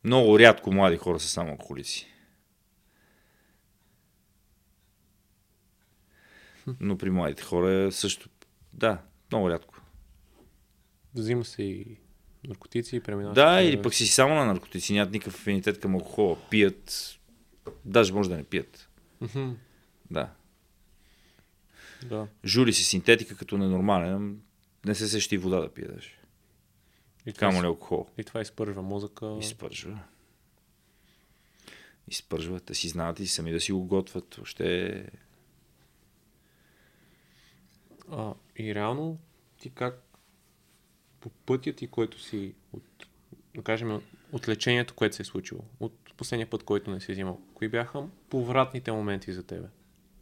[0.04, 2.10] Много рядко млади хора са само алкохолици.
[6.80, 8.28] Но при младите хора е също.
[8.72, 9.80] Да, много рядко.
[11.14, 11.96] Взима се и
[12.48, 13.34] наркотици и преминават.
[13.34, 16.36] Да, или пък си само на наркотици, нямат никакъв афинитет към алкохола.
[16.50, 17.18] Пият,
[17.84, 18.90] даже може да не пият.
[19.22, 19.54] Mm-hmm.
[20.10, 20.32] Да.
[22.04, 22.28] Да.
[22.44, 24.40] Жули си синтетика като ненормален,
[24.84, 26.18] не се сещи вода да пие даже.
[27.26, 28.08] И Камо ли алкохол.
[28.18, 29.36] И това изпържва мозъка.
[29.40, 29.98] Изпържва.
[32.08, 32.60] Изпържва.
[32.60, 34.38] Те си знаят и сами да си го готвят.
[34.38, 35.06] Още...
[38.10, 39.18] А, и реално
[39.58, 40.02] ти как
[41.20, 43.06] по пътя ти, който си, от,
[43.54, 44.00] да кажем,
[44.32, 48.06] от лечението, което се е случило, от последния път, който не си взимал, кои бяха
[48.30, 49.68] повратните моменти за тебе,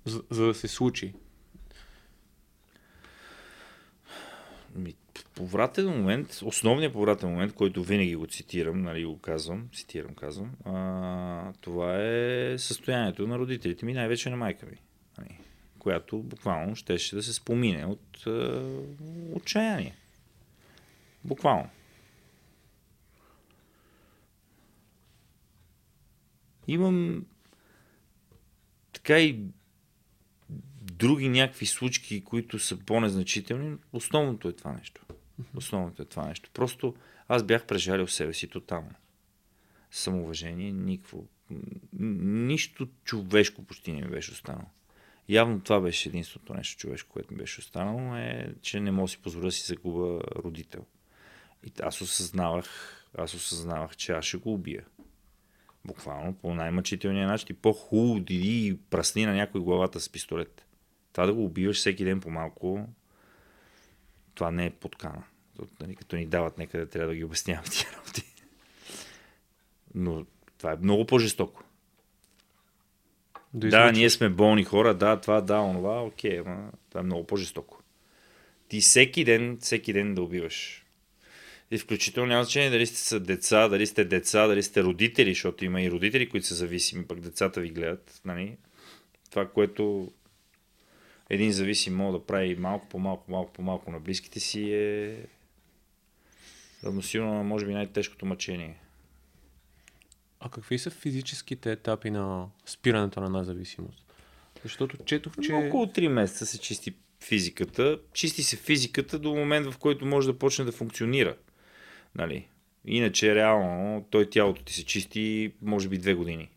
[0.05, 1.15] за, за да се случи?
[5.35, 11.53] Повратен момент, основният повратен момент, който винаги го цитирам, нали го казвам, цитирам, казвам, а,
[11.61, 14.77] това е състоянието на родителите ми, най-вече на майка ми,
[15.19, 15.39] нали,
[15.79, 18.63] която буквално щеше да се спомине от а,
[19.33, 19.95] отчаяние.
[21.25, 21.69] Буквално.
[26.69, 27.27] Имам
[28.93, 29.41] така и
[31.03, 33.77] други някакви случки, които са по-незначителни.
[33.93, 35.03] Основното е това нещо.
[35.57, 36.51] Основното е това нещо.
[36.55, 36.95] Просто
[37.29, 38.95] аз бях прежалил себе си тотално.
[39.91, 41.25] Самоуважение, никакво.
[41.93, 44.67] Нищо човешко почти не ми беше останало.
[45.29, 49.09] Явно това беше единственото нещо човешко, което ми беше останало, е, че не мога да
[49.09, 50.87] си позволя да си загуба родител.
[51.67, 52.69] И аз осъзнавах,
[53.19, 54.85] аз осъзнавах, че аз ще го убия.
[55.85, 57.47] Буквално по най-мъчителния начин.
[57.51, 60.62] И по-хубаво диди и прасни на някой главата с пистолет.
[61.13, 62.89] Това да го убиваш всеки ден по-малко,
[64.35, 65.23] това не е подкана.
[65.81, 68.25] Нали, като ни дават някъде, трябва да ги обяснявам тия работи.
[69.95, 70.27] Но
[70.59, 71.65] това е много по-жестоко.
[73.55, 77.27] Да, Да, ние сме болни хора, да, това, да, онова, окей, ама това е много
[77.27, 77.83] по-жестоко.
[78.69, 80.85] Ти всеки ден, всеки ден да убиваш.
[81.71, 85.65] И включително няма значение дали сте са деца, дали сте деца, дали сте родители, защото
[85.65, 88.21] има и родители, които са зависими, пък децата ви гледат.
[88.25, 88.57] Нали?
[89.31, 90.13] Това, което
[91.31, 95.17] един зависим може да прави малко по малко, малко по малко на близките си е
[96.85, 98.79] равносилно на може би най-тежкото мъчение.
[100.41, 104.15] А какви са физическите етапи на спирането на една зависимост?
[104.63, 105.53] Защото четох, че...
[105.53, 107.99] Около 3 месеца се чисти физиката.
[108.13, 111.37] Чисти се физиката до момент, в който може да почне да функционира.
[112.15, 112.49] Нали?
[112.85, 116.51] Иначе, реално, той тялото ти се чисти, може би, две години.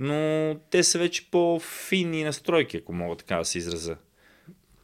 [0.00, 3.96] Но те са вече по-финни настройки, ако мога така да се израза.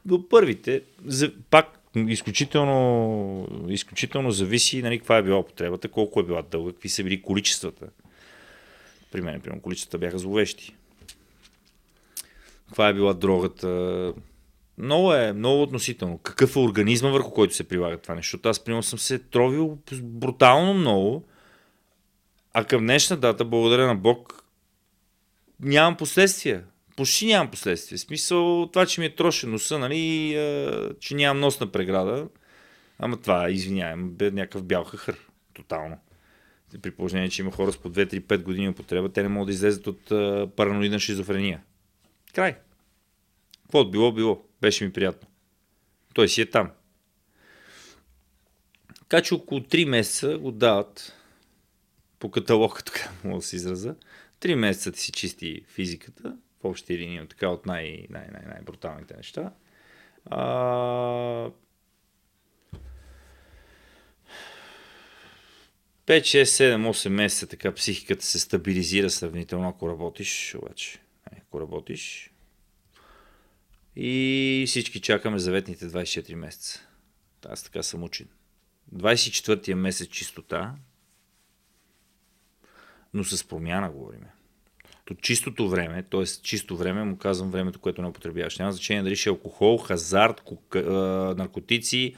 [0.05, 6.43] До първите, за, пак изключително, изключително зависи нали, каква е била употребата, колко е била
[6.43, 7.87] дълга, какви са били количествата.
[9.13, 10.75] При мен, примерно, количествата бяха зловещи.
[12.69, 14.13] Каква е била дрогата.
[14.79, 16.19] Много е, много относително.
[16.19, 18.39] Какъв е организма, върху който се прилага това нещо?
[18.45, 21.25] Аз, примерно, съм се тровил брутално много,
[22.53, 24.40] а към днешна дата, благодаря на Бог,
[25.63, 26.65] нямам последствия.
[26.97, 27.99] Почти нямам последствия.
[27.99, 30.33] В смисъл, това, че ми е трошен носа, нали,
[31.01, 32.29] че нямам носна преграда,
[32.99, 35.17] ама това, извиняем, бе някакъв бял хахър.
[35.55, 35.99] Тотално.
[36.83, 39.87] При положение, че има хора с по 2-3-5 години употреба, те не могат да излезат
[39.87, 41.63] от а, параноидна шизофрения.
[42.35, 42.57] Край.
[43.63, 44.43] Какво било, било.
[44.61, 45.29] Беше ми приятно.
[46.15, 46.71] Той си е там.
[49.01, 51.17] Така че около 3 месеца го дават
[52.19, 53.95] по каталог, така мога да се израза.
[54.41, 59.17] 3 месеца ти си чисти физиката, в общи линии, така от най- най- най- най-бруталните
[59.17, 59.53] неща.
[60.25, 61.51] А...
[66.07, 70.99] 5, 6, 7, 8 месеца така психиката се стабилизира сравнително, ако работиш, обаче.
[71.33, 72.31] Не, Ако работиш.
[73.97, 76.87] И всички чакаме заветните 24 месеца.
[77.49, 78.29] Аз така съм учен.
[78.95, 80.75] 24-тия месец чистота,
[83.15, 84.27] но с промяна говориме.
[85.05, 86.25] То чистото време, т.е.
[86.25, 88.59] чисто време, му казвам времето, което не употребяваш.
[88.59, 90.93] Няма значение дали ще е алкохол, хазарт, кока, а,
[91.39, 92.15] наркотици,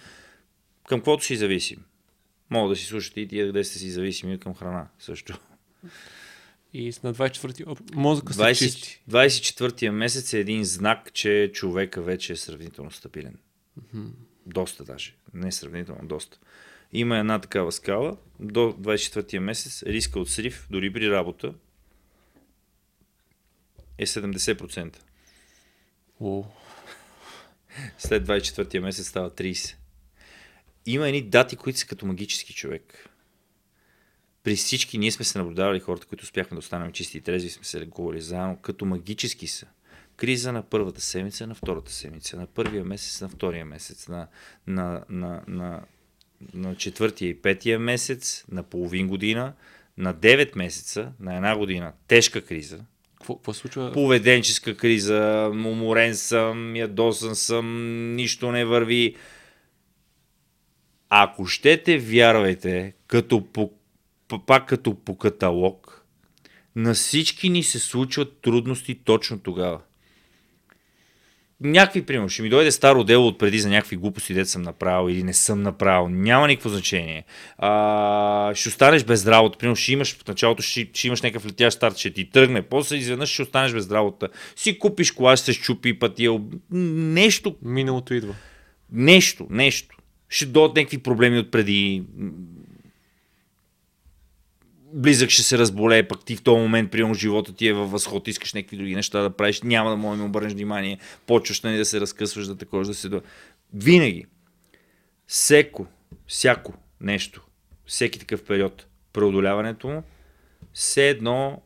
[0.89, 1.85] към каквото си зависим.
[2.51, 5.39] Мога да си слушате и тия, къде сте си зависими към храна също.
[6.75, 9.03] И на 24-ти оп, мозъка се 20, чисти.
[9.11, 13.39] 24-тия месец е един знак, че човека вече е сравнително стабилен.
[14.47, 15.15] Доста даже.
[15.35, 16.39] Не сравнително, доста.
[16.93, 18.17] Има една такава скала.
[18.41, 21.55] До 24-тия месец риска от срив, дори при работа,
[23.99, 24.99] е 70%.
[26.21, 26.45] О,
[27.99, 29.77] След 24-тия месец става 30.
[30.87, 33.09] Има едни дати, които са като магически човек.
[34.43, 37.65] При всички ние сме се наблюдавали хората, които успяхме да останем чисти и трезви, сме
[37.65, 39.67] се лекували заедно, като магически са.
[40.17, 44.29] Криза на първата седмица, на втората седмица, на първия месец, на втория месец, на,
[44.67, 45.83] на, на, на,
[46.55, 49.53] на четвъртия и петия месец, на половин година,
[49.99, 51.93] на 9 месеца, на една година.
[52.09, 52.79] Тежка криза.
[53.19, 53.93] какво, случва?
[53.93, 57.67] Поведенческа криза, уморен съм, ядосан съм,
[58.15, 59.17] нищо не върви.
[61.09, 63.71] Ако щете, вярвайте, като по,
[64.47, 66.07] пак като по каталог,
[66.77, 69.81] на всички ни се случват трудности точно тогава.
[71.65, 75.13] Някакви, примерно, ще ми дойде старо дело от преди за някакви глупости, дет съм направил
[75.13, 76.09] или не съм направил.
[76.09, 77.25] Няма никакво значение.
[77.59, 79.59] А, ще останеш без работа.
[79.59, 82.63] Примерно, ще имаш в началото, ще, ще имаш някакъв летящ старт, ще ти тръгне.
[82.63, 84.29] После изведнъж ще останеш без работа.
[84.57, 86.41] Си купиш кола, ще се щупи пътя.
[86.71, 88.35] Нещо, Миналото идва.
[88.93, 89.97] нещо, нещо.
[90.29, 92.03] Ще дойдат някакви проблеми от преди.
[94.95, 98.29] Близък ще се разболее, пък ти в този момент, примерно, живота ти е във възход,
[98.29, 101.85] искаш някакви други неща да правиш, няма да можеш да обърнеш внимание, почваш нали, да
[101.85, 103.09] се разкъсваш, да такова, да се...
[103.09, 103.23] до-
[103.75, 104.27] Винаги,
[105.27, 105.87] всеко,
[106.27, 107.47] всяко нещо,
[107.87, 110.03] всеки такъв период, преодоляването му,
[110.73, 111.63] все едно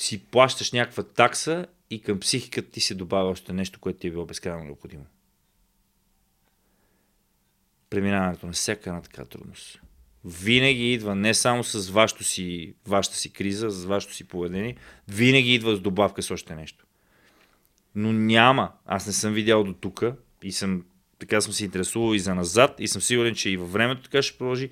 [0.00, 4.10] си плащаш някаква такса и към психиката ти се добавя още нещо, което ти е
[4.10, 5.06] било безкрайно необходимо.
[7.90, 9.80] Преминаването на всяка една така трудност.
[10.28, 14.76] Винаги идва не само с вашето си, вашата си криза, с вашето си поведение,
[15.08, 16.84] винаги идва с добавка с още нещо.
[17.94, 18.72] Но няма.
[18.86, 20.04] Аз не съм видял до тук
[20.42, 20.84] и съм,
[21.18, 24.22] така съм се интересувал и за назад и съм сигурен, че и във времето така
[24.22, 24.70] ще продължи.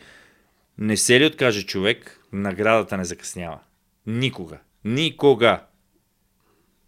[0.78, 3.58] Не се ли откаже човек, наградата не закъснява.
[4.06, 4.58] Никога.
[4.84, 5.62] Никога.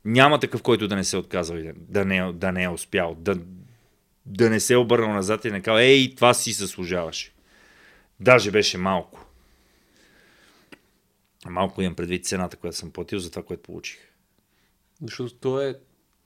[0.04, 3.16] Няма такъв, който да не се отказва да, не, да не е успял.
[3.18, 3.36] Да,
[4.26, 7.32] да не се обърнал назад и не казал, ей, това си заслужаваше.
[8.20, 9.24] Даже беше малко.
[11.46, 13.98] Малко имам предвид цената, която съм платил за това, което получих.
[15.02, 15.74] Защото то е...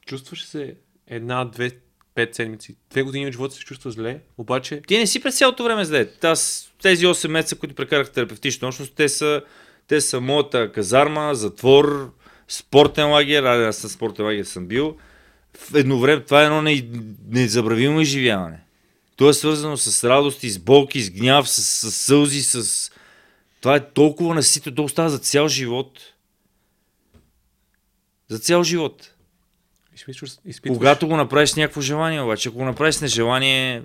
[0.06, 0.76] Чувстваш се
[1.06, 1.70] една, две,
[2.14, 2.76] пет седмици.
[2.90, 6.08] Две години от живота се чувства зле, обаче Ти не си през цялото време зле.
[6.22, 9.42] Аз тези 8 месеца, които прекарах в терапевтична общност, те са,
[9.86, 12.12] те са моята казарма, затвор,
[12.48, 14.96] спортен лагер, а аз на спортен лагер съм бил.
[15.56, 16.88] В едно време това е едно не,
[17.28, 18.64] незабравимо изживяване.
[19.22, 22.90] То е свързано с радости, с болки, с гняв, с, с сълзи, с...
[23.60, 26.00] Това е толкова насито, то остава за цял живот.
[28.28, 29.14] За цял живот.
[29.94, 33.82] изпитваш, изпитваш, Когато го направиш с някакво желание, обаче, ако го направиш с нежелание,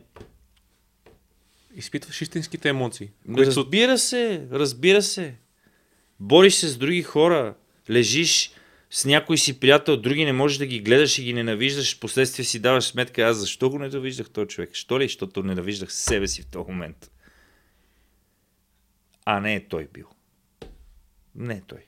[1.75, 3.09] изпитваш истинските емоции.
[3.25, 3.51] Които.
[3.51, 5.35] Разбира се, разбира се.
[6.19, 7.55] Бориш се с други хора,
[7.89, 8.51] лежиш
[8.89, 12.59] с някой си приятел, други не можеш да ги гледаш и ги ненавиждаш, последствие си
[12.59, 14.69] даваш сметка, аз защо го ненавиждах този човек?
[14.73, 15.03] Що ли?
[15.03, 17.11] Защото ненавиждах себе си в този момент.
[19.25, 20.09] А не е той бил.
[21.35, 21.85] Не е той.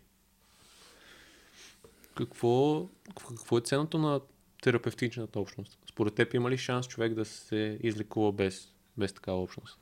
[2.16, 2.88] Какво,
[3.30, 4.22] какво е ценото на
[4.62, 5.80] терапевтичната общност?
[5.90, 9.80] Според теб има ли шанс човек да се излекува без, без такава общност?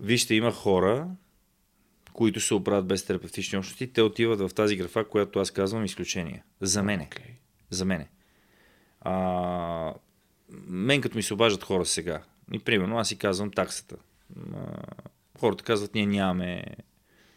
[0.00, 1.08] Вижте, има хора,
[2.14, 6.42] които се оправят без терапевтични общности, те отиват в тази графа, която аз казвам изключение.
[6.60, 7.08] За мене.
[7.12, 7.30] Okay.
[7.70, 8.08] За мене.
[9.00, 9.94] А,
[10.66, 13.96] мен като ми се обаждат хора сега, и примерно аз си казвам таксата.
[14.54, 14.58] А,
[15.38, 16.64] хората казват, ние нямаме,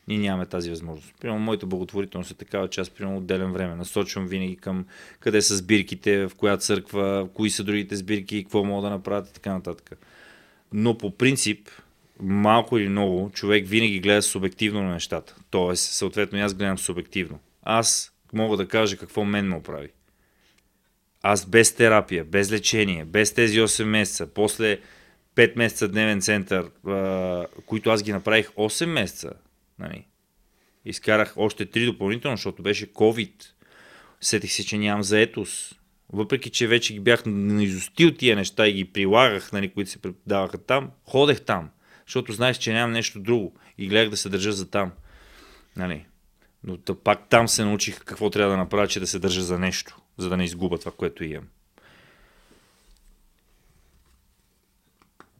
[0.07, 1.13] ние нямаме тази възможност.
[1.19, 3.75] Примерно моята благотворителност е такава, че аз примерно отделям време.
[3.75, 4.85] Насочвам винаги към
[5.19, 9.33] къде са сбирките, в коя църква, кои са другите сбирки, какво могат да направят и
[9.33, 9.99] така нататък.
[10.71, 11.69] Но по принцип,
[12.19, 15.35] малко или много, човек винаги гледа субективно на нещата.
[15.49, 17.39] Тоест, съответно, аз гледам субективно.
[17.63, 19.89] Аз мога да кажа какво мен ме оправи.
[21.21, 24.79] Аз без терапия, без лечение, без тези 8 месеца, после
[25.35, 26.69] 5 месеца дневен център,
[27.65, 29.33] които аз ги направих 8 месеца,
[29.79, 30.05] нали?
[30.85, 33.31] изкарах още 3 допълнително, защото беше COVID.
[34.21, 35.79] Сетих се, че нямам заетост.
[36.13, 40.57] Въпреки, че вече ги бях наизустил тия неща и ги прилагах, нали, които се преподаваха
[40.57, 41.69] там, ходех там,
[42.07, 44.91] защото знаех, че нямам нещо друго и гледах да се държа за там.
[45.75, 46.05] Нали?
[46.63, 49.59] Но тъ, пак там се научих какво трябва да направя, че да се държа за
[49.59, 51.47] нещо, за да не изгубя това, което имам.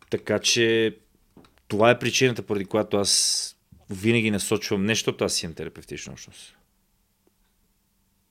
[0.09, 0.97] Така че
[1.68, 3.53] това е причината, поради която аз
[3.89, 6.57] винаги насочвам не, защото аз имам терапевтична общност.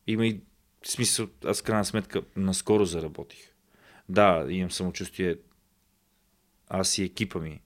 [0.06, 0.40] Има и
[0.84, 3.38] смисъл, аз крайна сметка наскоро заработих.
[4.08, 5.36] Да, имам самочувствие,
[6.68, 7.60] аз и екипа ми,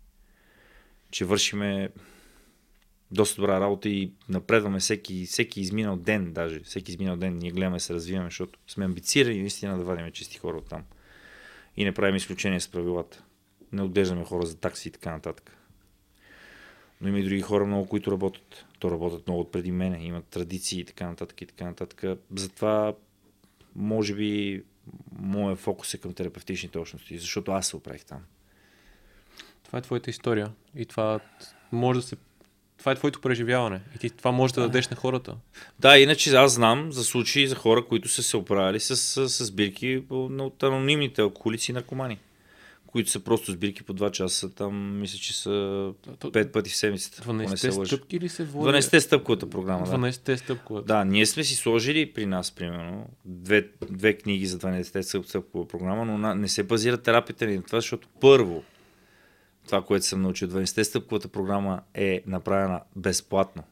[1.11, 1.91] че вършиме
[3.11, 7.77] доста добра работа и напредваме всеки, всеки изминал ден, даже всеки изминал ден ние гледаме
[7.77, 10.85] да се развиваме, защото сме амбицирани наистина да вадим чисти хора от там.
[11.77, 13.25] И не правим изключение с правилата.
[13.73, 15.57] Не отглеждаме хора за такси и така нататък.
[17.01, 18.67] Но има и други хора много, които работят.
[18.79, 22.05] То работят много от преди мене, имат традиции и така нататък и така нататък.
[22.37, 22.95] Затова,
[23.75, 24.63] може би,
[25.19, 28.21] моят фокус е към терапевтичните общности, защото аз се оправих там.
[29.71, 31.21] Това е твоята история и това
[31.73, 32.17] може да се
[32.79, 33.81] това е твоето преживяване.
[33.95, 35.35] И ти това може да дадеш на хората.
[35.79, 39.45] Да, иначе аз знам за случаи за хора, които са се оправили с, с, с
[39.45, 42.19] сбирки от анонимните алкохолици и наркомани.
[42.87, 44.55] Които са просто сбирки по 2 часа.
[44.55, 47.23] Там мисля, че са 5 пъти в седмицата.
[47.23, 48.79] 12 стъпки ли се води?
[48.79, 49.87] 12 стъпковата програма.
[49.87, 50.39] 12 да.
[50.39, 50.87] стъпковата.
[50.87, 56.05] Да, ние сме си сложили при нас, примерно, две, две книги за 12 стъпкова програма,
[56.05, 58.65] но не се базира терапията ни на това, защото първо,
[59.67, 60.49] това, което съм научил.
[60.49, 63.63] 12 стъпковата програма е направена безплатно.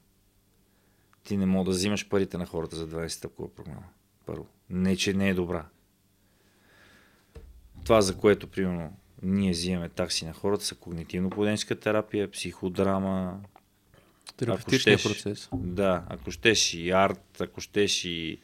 [1.24, 3.84] Ти не мога да взимаш парите на хората за 12 стъпкова програма.
[4.26, 4.46] Първо.
[4.70, 5.66] Не, че не е добра.
[7.84, 13.40] Това, за което, примерно, ние взимаме такси на хората, са когнитивно-поведенческа терапия, психодрама,
[14.38, 15.48] Терапевтичния процес.
[15.54, 18.38] Да, ако щеш и арт, ако щеш и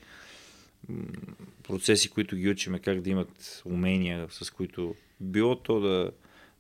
[1.63, 6.11] процеси, които ги учиме как да имат умения, с които било то да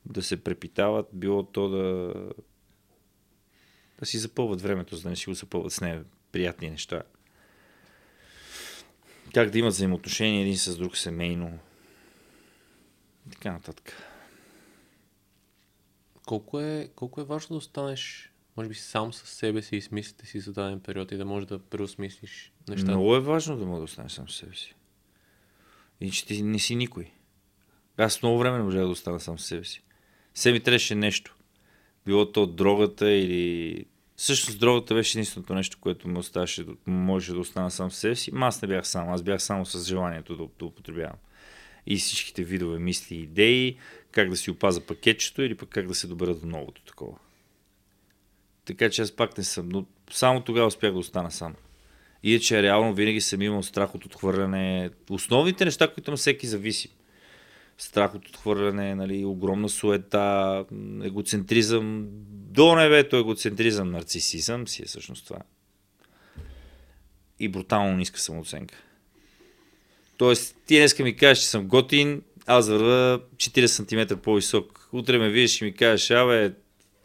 [0.06, 2.12] да се препитават, било то да,
[3.98, 7.02] да си запълват времето, за да не си го запълват с нея приятни неща.
[9.34, 11.58] Как да имат взаимоотношения един с друг семейно.
[13.32, 13.92] Така нататък.
[16.26, 19.90] Колко е, колко е важно да останеш, може би, сам с себе си и с
[19.90, 22.90] мислите си за даден период и да можеш да преосмислиш нещата?
[22.90, 24.74] Много е важно да мога да останеш сам с себе си.
[26.00, 27.10] И че ти не си никой.
[27.96, 29.82] Аз много време не можах да остана сам с себе си.
[30.34, 31.36] Все ми трябваше нещо.
[32.06, 33.84] Било то дрогата или...
[34.16, 38.16] Също с дрогата беше единственото нещо, което ме оставаше, можеше да остана сам с себе
[38.16, 38.30] си.
[38.34, 41.16] Ма аз не бях сам, аз бях само с желанието да, да употребявам.
[41.86, 43.76] И всичките видове мисли и идеи,
[44.10, 47.18] как да си опаза пакетчето или пък как да се добера до новото такова.
[48.64, 51.54] Така че аз пак не съм, но само тогава успях да остана сам.
[52.22, 54.90] И че реално винаги съм имал страх от отхвърляне.
[55.10, 56.88] Основните неща, които на всеки зависи.
[57.78, 60.64] Страх от отхвърляне, нали, огромна суета,
[61.02, 65.38] егоцентризъм, до небето егоцентризъм, нарцисизъм си е всъщност това.
[67.40, 68.74] И брутално ниска самооценка.
[70.16, 74.88] Тоест, ти днеска ми кажеш, че съм готин, аз върва 40 см по-висок.
[74.92, 76.52] Утре ме видиш и ми кажеш, абе,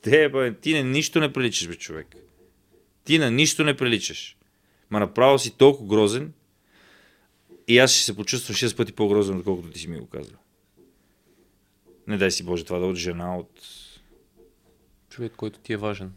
[0.02, 2.08] те, бе, ти не, нищо не приличаш, бе, човек.
[3.04, 4.38] Ти на нищо не приличаш.
[4.90, 6.34] Ма направо си толкова грозен
[7.68, 10.38] и аз ще се почувствам 6 пъти по-грозен, отколкото ти си ми го казва.
[12.08, 13.62] Не дай си Боже това да от жена, от...
[15.10, 16.14] Човек, който ти е важен.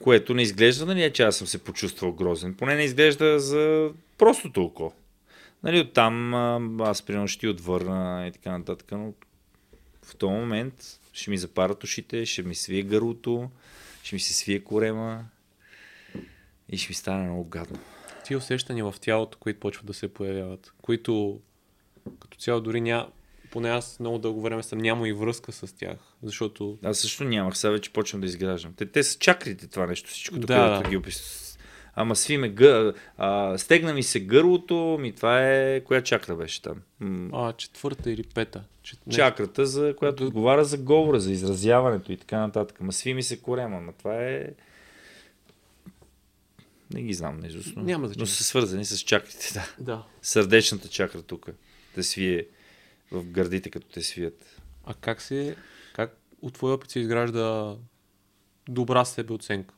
[0.00, 2.54] Което не изглежда, нали, че аз съм се почувствал грозен.
[2.54, 4.92] Поне не изглежда за просто толкова.
[5.62, 6.34] Нали, оттам
[6.80, 9.12] аз примерно ще ти отвърна и така нататък, но
[10.02, 13.50] в този момент ще ми запарат ушите, ще ми свие гърлото,
[14.02, 15.24] ще ми се свие корема
[16.68, 17.78] и ще ми стане много гадно.
[18.24, 21.40] Ти усещания в тялото, които почват да се появяват, които
[22.20, 23.08] като цяло дори няма,
[23.50, 26.78] поне аз много дълго време съм няма и връзка с тях, защото...
[26.84, 28.72] Аз също нямах, сега вече почвам да изграждам.
[28.76, 30.90] Те, те са чакрите това нещо, всичко, Да, да.
[30.90, 31.44] ги опис...
[32.00, 32.92] Ама сви ме гъ...
[33.16, 35.80] а, стегна ми се гърлото, ми това е...
[35.80, 36.76] Коя чакра беше там?
[37.00, 38.64] М- А, четвърта или пета.
[38.82, 38.98] Чет...
[39.10, 42.80] Чакрата, за която отговаря за говора, за изразяването и така нататък.
[42.80, 44.46] Ма сви ми се корема, ма това е...
[46.94, 48.20] Не ги знам, наизуст, но, Няма значение.
[48.22, 49.66] но са свързани с чакрите, да.
[49.78, 50.04] Да.
[50.22, 51.48] Сърдечната чакра тук,
[51.94, 52.46] да свие
[53.10, 54.60] в гърдите, като те свият.
[54.84, 55.56] А как се...
[55.94, 57.76] Как от твоя опит се изгражда
[58.68, 59.74] добра себеоценка?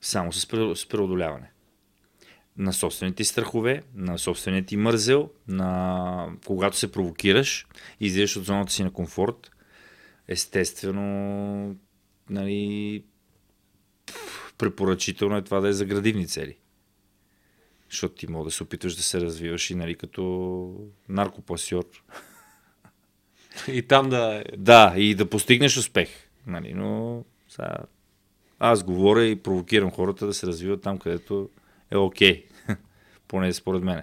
[0.00, 1.50] Само с, пре- с преодоляване.
[2.56, 7.66] На собствените страхове, на собствения ти мързел, на когато се провокираш,
[8.00, 9.50] излизаш от зоната си на комфорт,
[10.28, 11.76] естествено,
[12.30, 13.04] нали,
[14.58, 16.56] препоръчително е това да е за градивни цели.
[17.90, 20.74] Защото ти мога да се опитваш да се развиваш и нали, като
[21.08, 21.84] наркопасьор.
[23.68, 24.56] И там да е...
[24.56, 26.08] Да, и да постигнеш успех.
[26.46, 27.76] Нали, но сега,
[28.58, 31.50] аз говоря и провокирам хората да се развиват там, където
[31.90, 32.46] е окей.
[33.28, 34.02] Поне според мен.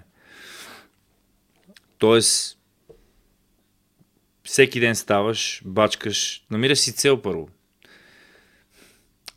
[1.98, 2.58] Тоест,
[4.42, 7.48] всеки ден ставаш, бачкаш, намираш си цел първо.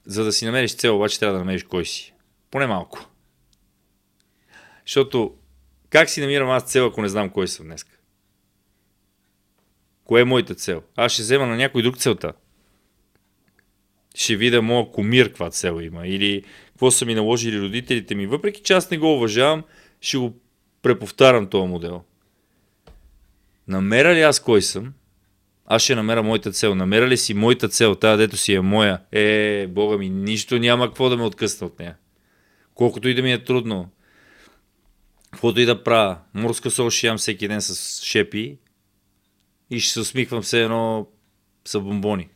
[0.05, 2.13] За да си намериш цел, обаче трябва да намериш кой си.
[2.51, 3.09] Поне малко.
[4.88, 5.33] Защото
[5.89, 7.85] как си намирам аз цел, ако не знам кой съм днес?
[10.03, 10.83] Кое е моята цел?
[10.95, 12.33] Аз ще взема на някой друг целта.
[14.15, 16.07] Ще видя моя комир каква цел има.
[16.07, 18.27] Или какво са ми наложили родителите ми.
[18.27, 19.63] Въпреки че аз не го уважавам,
[20.01, 20.39] ще го
[20.81, 22.03] преповтарям този модел.
[23.67, 24.93] Намеря ли аз кой съм?
[25.65, 26.75] Аз ще намеря моята цел.
[26.75, 29.01] Намеря ли си моята цел, тази дето си е моя?
[29.11, 31.95] Е, бога ми, нищо няма какво да ме откъсне от нея.
[32.73, 33.89] Колкото и да ми е трудно.
[35.32, 36.17] Каквото и да правя.
[36.34, 38.57] Морска сол ще ям всеки ден с шепи
[39.69, 41.07] и ще се усмихвам все едно
[41.65, 42.30] са бомбони.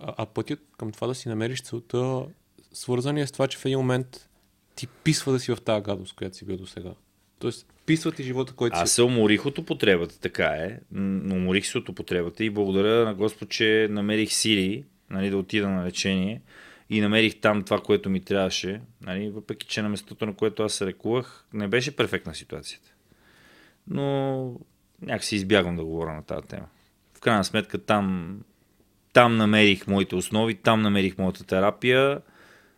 [0.00, 2.26] А, а пътят към това да си намериш целта,
[2.72, 4.28] свързан е с това, че в един момент
[4.76, 6.90] ти писва да си в тази гадост, която си бил до сега.
[7.38, 8.94] Тоест, писва ти живота, който Аз си...
[8.94, 10.80] се уморих от употребата, така е.
[10.92, 15.68] М, Уморих се от употребата и благодаря на Господ, че намерих сили нали, да отида
[15.68, 16.42] на лечение
[16.90, 18.80] и намерих там това, което ми трябваше.
[19.00, 22.94] Нали, въпреки, че на местото, на което аз се лекувах, не беше перфектна ситуацията.
[23.88, 24.60] Но
[25.02, 26.66] някакси избягвам да говоря на тази тема.
[27.14, 28.40] В крайна сметка там,
[29.12, 32.20] там намерих моите основи, там намерих моята терапия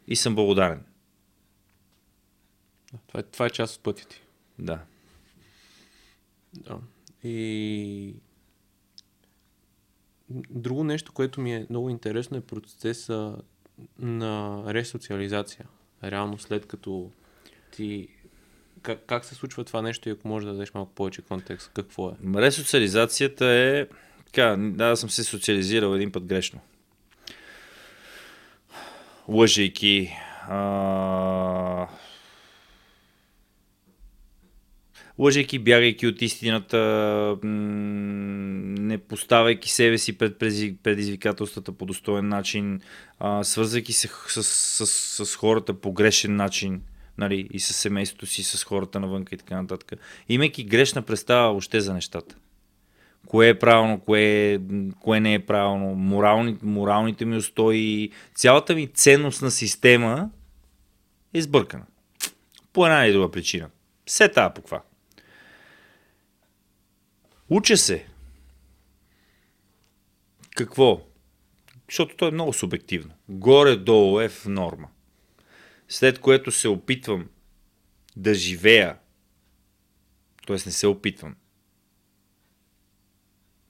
[0.09, 0.85] и съм благодарен.
[3.07, 4.23] Това, е, това е част от пътя ти.
[4.59, 4.81] Да.
[6.55, 6.79] Да.
[7.25, 8.15] И
[10.31, 13.37] друго нещо, което ми е много интересно е процеса
[13.99, 15.67] на ресоциализация.
[16.05, 17.11] Реално след като
[17.71, 18.09] ти...
[18.83, 22.09] Как, как се случва това нещо и ако може да дадеш малко повече контекст, какво
[22.11, 22.13] е?
[22.37, 23.87] Ресоциализацията е...
[24.27, 26.61] Така, да, съм се социализирал един път грешно.
[29.29, 30.13] Лъжейки.
[30.49, 31.87] А...
[35.19, 42.81] Лъжейки, бягайки от истината, не поставяйки себе си пред предиз- предизвикателствата по достоен начин,
[43.43, 46.83] свързвайки се с, с, с, с хората по грешен начин,
[47.19, 50.01] нали, и с семейството си, с хората навънка и така нататък.
[50.29, 52.37] Имайки грешна представа още за нещата.
[53.27, 54.61] Кое е правилно, кое,
[55.01, 60.31] кое не е правилно, морални, моралните ми устои, цялата ми ценностна система
[61.35, 61.85] е сбъркана.
[62.73, 63.69] По една или друга причина.
[64.07, 64.83] Все тая по каква.
[67.51, 68.07] Уча се.
[70.57, 71.07] Какво?
[71.91, 73.15] Защото то е много субективно.
[73.29, 74.89] Горе-долу е в норма.
[75.89, 77.29] След което се опитвам
[78.17, 78.99] да живея,
[80.47, 80.57] т.е.
[80.67, 81.37] не се опитвам,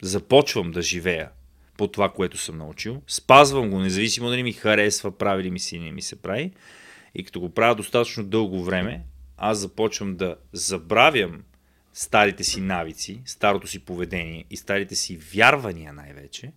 [0.03, 1.31] започвам да живея
[1.77, 5.79] по това, което съм научил, спазвам го, независимо дали ми харесва, прави ли ми си,
[5.79, 6.53] не ми се прави,
[7.15, 9.05] и като го правя достатъчно дълго време,
[9.37, 11.45] аз започвам да забравям
[11.97, 16.53] старите си навици, старото си поведение и старите си вярвания най-вече,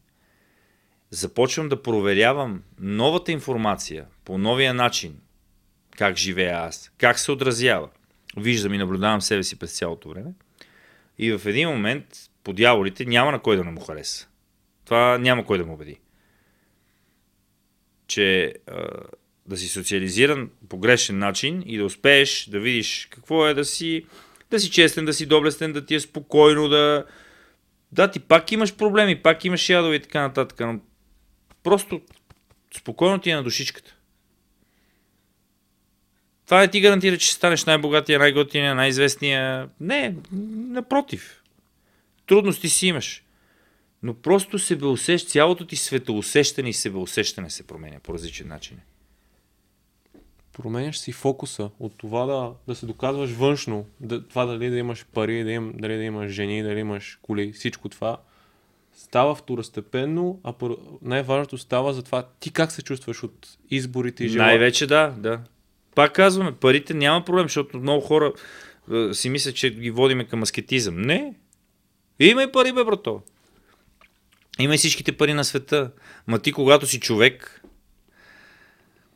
[1.09, 5.19] започвам да проверявам новата информация по новия начин,
[5.97, 7.89] как живея аз, как се отразява.
[8.37, 10.33] Виждам и наблюдавам себе си през цялото време.
[11.17, 12.05] И в един момент,
[12.43, 14.27] по дяволите, няма на кой да не му хареса.
[14.85, 15.99] Това няма кой да му убеди.
[18.07, 18.55] Че
[19.45, 24.05] да си социализиран по грешен начин и да успееш да видиш какво е да си,
[24.51, 27.05] да си честен, да си доблестен, да ти е спокойно, да...
[27.91, 30.79] Да, ти пак имаш проблеми, пак имаш ядове и така нататък, но
[31.63, 32.01] просто
[32.77, 33.95] спокойно ти е на душичката.
[36.45, 39.69] Това не ти гарантира, че ще станеш най-богатия, най-готиния, най-известния.
[39.79, 41.43] Не, напротив.
[42.27, 43.23] Трудности си имаш.
[44.03, 48.79] Но просто себеусещ, цялото ти светоусещане и себеусещане се променя по различен начин.
[50.61, 55.05] Променяш си фокуса от това да, да се доказваш външно, да, това дали да имаш
[55.13, 58.17] пари, да им, дали да имаш жени, дали имаш коли, всичко това
[58.93, 60.53] става второстепенно, а
[61.01, 64.45] най-важното става за това ти как се чувстваш от изборите и живота.
[64.45, 65.41] Най-вече да, да.
[65.95, 68.33] Пак казваме, парите няма проблем, защото много хора
[68.93, 71.01] е, си мислят, че ги водиме към аскетизъм.
[71.01, 71.33] Не.
[72.19, 73.21] Има и пари, бе, брато.
[74.59, 75.91] Има и всичките пари на света.
[76.27, 77.63] Ма ти, когато си човек,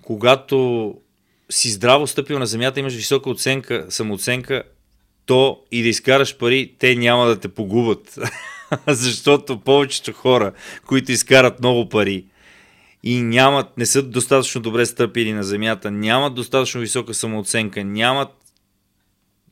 [0.02, 0.98] когато
[1.50, 4.64] си здраво стъпил на земята, имаш висока оценка, самооценка,
[5.26, 8.20] то и да изкараш пари, те няма да те погубят.
[8.88, 10.52] Защото повечето хора,
[10.86, 12.26] които изкарат много пари
[13.04, 18.30] и нямат, не са достатъчно добре стъпили на земята, нямат достатъчно висока самооценка, нямат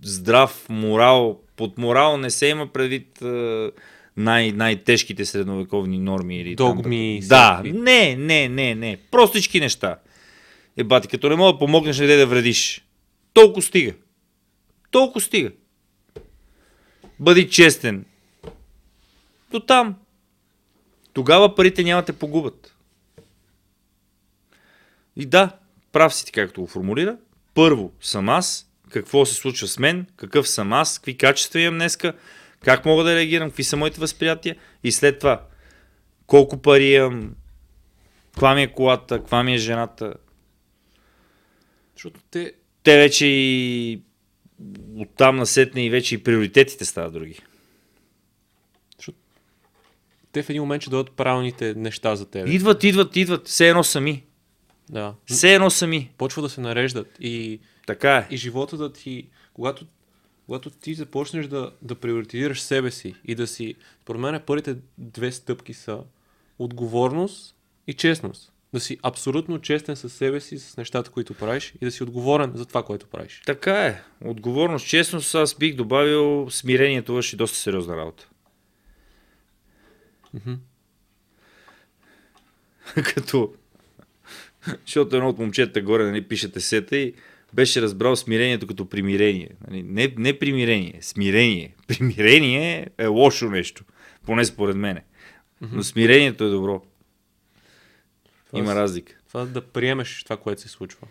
[0.02, 1.39] здрав морал.
[1.56, 3.24] Под морал не се има предвид
[4.18, 6.38] най- най-тежките средновековни норми.
[6.39, 7.22] Или Догми.
[7.30, 8.98] Там, да, не, не, не, не.
[9.12, 9.96] Простички неща.
[10.78, 12.86] Е, бати, като не мога да помогнеш, не да вредиш.
[13.34, 13.93] Толкова стига.
[14.91, 15.51] Толкова стига.
[17.19, 18.05] Бъди честен.
[19.51, 19.95] До там.
[21.13, 22.76] Тогава парите няма те погубят.
[25.15, 25.51] И да,
[25.91, 27.17] прав си ти както го формулира.
[27.53, 32.13] Първо съм аз, какво се случва с мен, какъв съм аз, какви качества имам днеска,
[32.65, 35.45] как мога да реагирам, какви са моите възприятия и след това
[36.28, 37.36] колко пари имам,
[38.32, 40.13] каква ми е колата, каква ми е жената.
[42.02, 42.54] Защото те...
[42.84, 44.02] Те вече и
[44.95, 47.39] оттам насетне и вече и приоритетите стават други.
[48.97, 49.18] Защото
[50.32, 52.47] те в един момент ще дадат правилните неща за теб.
[52.47, 54.24] Идват, идват, идват, все едно сами.
[54.89, 55.16] Да.
[55.26, 56.12] Все едно сами.
[56.18, 58.28] Почва да се нареждат и, Така е.
[58.30, 59.86] и живота да ти, когато,
[60.45, 65.32] когато ти започнеш да, да приоритизираш себе си и да си, според мен първите две
[65.32, 65.99] стъпки са
[66.60, 67.56] отговорност
[67.88, 68.51] и честност.
[68.74, 72.51] Да си абсолютно честен със себе си, с нещата, които правиш и да си отговорен
[72.55, 73.41] за това, което правиш.
[73.45, 74.01] Така е.
[74.26, 78.30] Отговорност, честност, аз бих добавил смирението върши доста сериозна работа.
[83.15, 83.53] Като...
[84.86, 87.13] Защото едно от момчета горе нали, пише тесета и
[87.53, 89.49] беше разбрал смирението като примирение.
[89.67, 91.76] Нали, не, не примирение, смирение.
[91.88, 93.84] Примирение е лошо нещо,
[94.26, 95.03] поне според мене.
[95.61, 96.82] Но смирението е добро.
[98.54, 99.14] Има разлика.
[99.28, 101.08] Това да приемеш това, което се случва.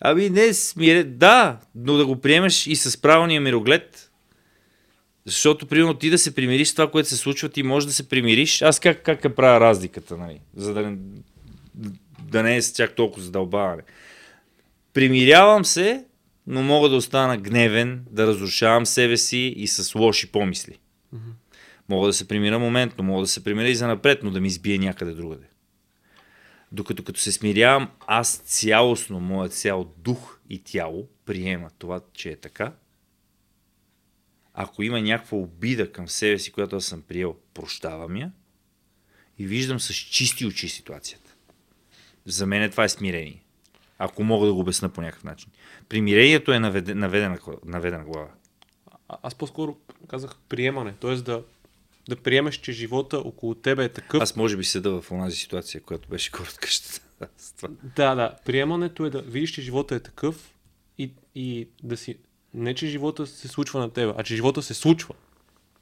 [0.00, 1.04] Ами не, смире...
[1.04, 4.10] да, но да го приемеш и с правилния мироглед.
[5.26, 8.08] Защото, примерно, ти да се примириш с това, което се случва, ти можеш да се
[8.08, 8.62] примириш.
[8.62, 10.40] Аз как, как я правя разликата, нали?
[10.56, 10.96] За да не,
[12.22, 13.82] да не е с чак толкова задълбаване.
[14.92, 16.04] Примирявам се,
[16.46, 20.78] но мога да остана гневен, да разрушавам себе си и с лоши помисли.
[21.88, 24.48] Мога да се примира моментно, мога да се примиря и за напред, но да ми
[24.48, 25.46] избие някъде другаде.
[26.74, 32.36] Докато като се смирявам, аз цялостно, моят цял дух и тяло приема това, че е
[32.36, 32.72] така.
[34.54, 38.32] Ако има някаква обида към себе си, която аз съм приел, прощавам я
[39.38, 41.34] и виждам с чисти очи ситуацията.
[42.26, 43.42] За мен това е смирение.
[43.98, 45.50] Ако мога да го обясна по някакъв начин.
[45.88, 48.28] Примирението е наведе- наведена, наведена глава.
[49.08, 49.76] А, аз по-скоро
[50.08, 51.14] казах приемане, т.е.
[51.16, 51.42] Да,
[52.08, 54.22] да приемеш, че живота около тебе е такъв.
[54.22, 57.00] Аз може би седа в онази ситуация, която беше корот къщата.
[57.96, 58.36] Да, да.
[58.44, 60.54] Приемането е да видиш, че живота е такъв
[60.98, 62.16] и, и да си...
[62.54, 65.14] Не, че живота се случва на теб, а че живота се случва.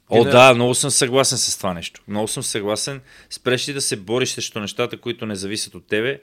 [0.09, 2.01] О, не- да, много съм съгласен с това нещо.
[2.07, 3.01] Много съм съгласен.
[3.29, 6.21] Спреш ли да се бориш срещу нещата, които не зависят от тебе,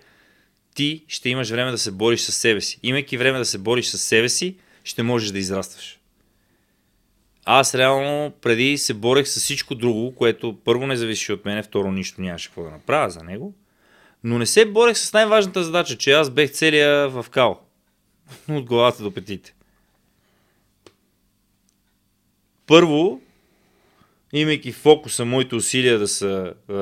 [0.74, 2.80] ти ще имаш време да се бориш с себе си.
[2.82, 5.99] Имайки време да се бориш с себе си, ще можеш да израстваш.
[7.44, 11.92] Аз реално преди се борех с всичко друго, което първо не зависеше от мене, второ
[11.92, 13.54] нищо нямаше какво да направя за него.
[14.24, 17.60] Но не се борех с най-важната задача, че аз бех целия в кал.
[18.48, 19.54] От главата до петите.
[22.66, 23.20] Първо,
[24.32, 26.76] имайки фокуса, моите усилия да са е,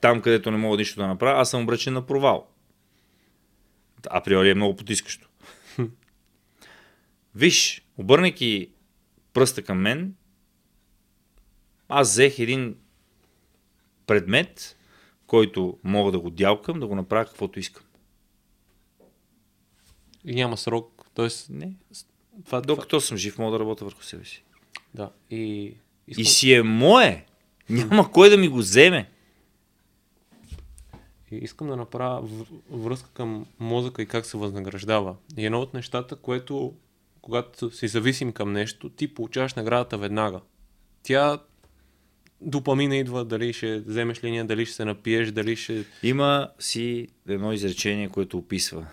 [0.00, 2.46] там, където не мога нищо да направя, аз съм обречен на провал.
[4.10, 5.28] Априори е много потискащо.
[7.34, 8.68] Виж, обърнайки
[9.32, 10.14] пръста към мен,
[11.88, 12.76] аз взех един
[14.06, 14.76] предмет,
[15.26, 17.84] който мога да го дялкам, да го направя каквото искам.
[20.24, 21.04] И няма срок.
[21.14, 21.72] Тоест, Не.
[22.44, 24.44] това, Докато съм жив, мога да работя върху себе си.
[24.92, 25.36] това, да.
[25.36, 25.74] И,
[26.08, 27.26] искам, И си е мое.
[27.70, 29.10] Няма кой да ми го вземе.
[31.30, 32.28] и искам да направя
[32.70, 35.16] връзка към мозъка и как се възнаграждава.
[35.36, 36.74] И едно от нещата, което
[37.22, 40.40] когато си зависим към нещо, ти получаваш наградата веднага.
[41.02, 41.38] Тя
[42.40, 45.84] допамина идва, дали ще вземеш линия, дали ще се напиеш, дали ще...
[46.02, 48.86] Има си едно изречение, което описва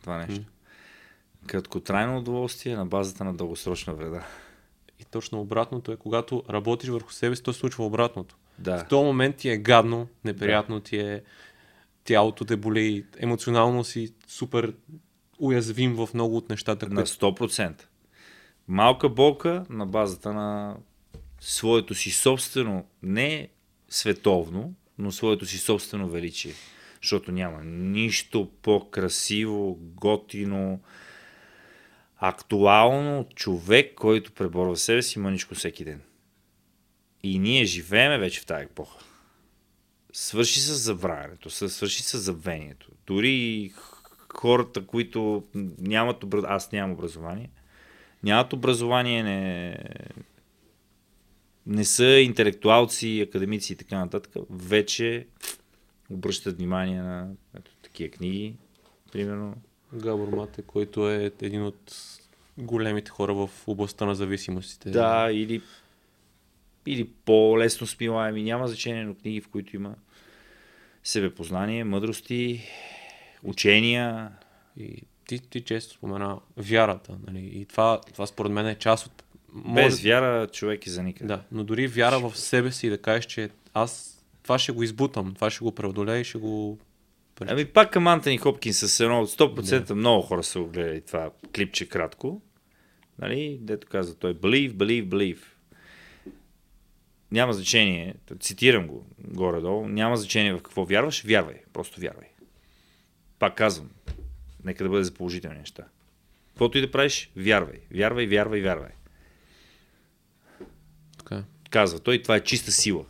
[0.00, 0.44] това нещо.
[1.46, 4.26] Краткотрайно удоволствие на базата на дългосрочна вреда.
[5.00, 8.36] И точно обратното е, когато работиш върху себе си, то се случва обратното.
[8.58, 8.78] Да.
[8.78, 11.22] В този момент ти е гадно, неприятно ти е,
[12.04, 14.74] тялото те боли, емоционално си супер
[15.38, 17.10] уязвим в много от нещата, На които...
[17.10, 17.82] 100%.
[18.68, 20.76] Малка болка на базата на
[21.40, 23.48] своето си собствено, не
[23.88, 26.52] световно, но своето си собствено величие.
[27.02, 30.80] Защото няма нищо по-красиво, готино,
[32.18, 36.00] актуално човек, който преборва себе си мъничко всеки ден.
[37.22, 39.04] И ние живееме вече в тази епоха.
[40.12, 42.90] Свърши с забравянето, свърши с забвението.
[43.06, 43.72] Дори
[44.38, 45.44] хората, които
[45.78, 46.44] нямат образ...
[46.48, 47.50] аз нямам образование,
[48.22, 49.78] нямат образование, не,
[51.66, 55.26] не са интелектуалци, академици и така нататък, вече
[56.10, 58.54] обръщат внимание на ето, такива книги,
[59.12, 59.54] примерно.
[59.94, 61.94] Габор Мате, който е един от
[62.58, 64.90] големите хора в областта на зависимостите.
[64.90, 65.62] Да, или,
[66.86, 68.42] или по-лесно смилаеми.
[68.42, 69.94] Няма значение, но книги, в които има
[71.04, 72.62] себепознание, мъдрости,
[73.42, 74.32] учения.
[74.76, 77.16] И ти, ти често спомена вярата.
[77.26, 77.50] Нали?
[77.54, 79.24] И това, това според мен е част от...
[79.74, 81.28] Без вяра човек е за никъде.
[81.28, 84.82] Да, но дори вяра в себе си и да кажеш, че аз това ще го
[84.82, 86.78] избутам, това ще го преодолея и ще го...
[87.46, 91.30] Ами пак към Антони Хопкинс с едно от 100% много хора са го гледали това
[91.54, 92.42] клипче кратко.
[93.18, 95.42] Нали, дето казва той believe, believe, believe.
[97.32, 102.28] Няма значение, цитирам го горе-долу, няма значение в какво вярваш, вярвай, просто вярвай.
[103.38, 103.90] Пак казвам,
[104.64, 105.84] нека да бъде за положителни неща.
[106.48, 108.90] Каквото и да правиш, вярвай, вярвай, вярвай, вярвай.
[111.18, 111.34] Така.
[111.36, 111.42] е.
[111.70, 113.04] Казва той, това е чиста сила.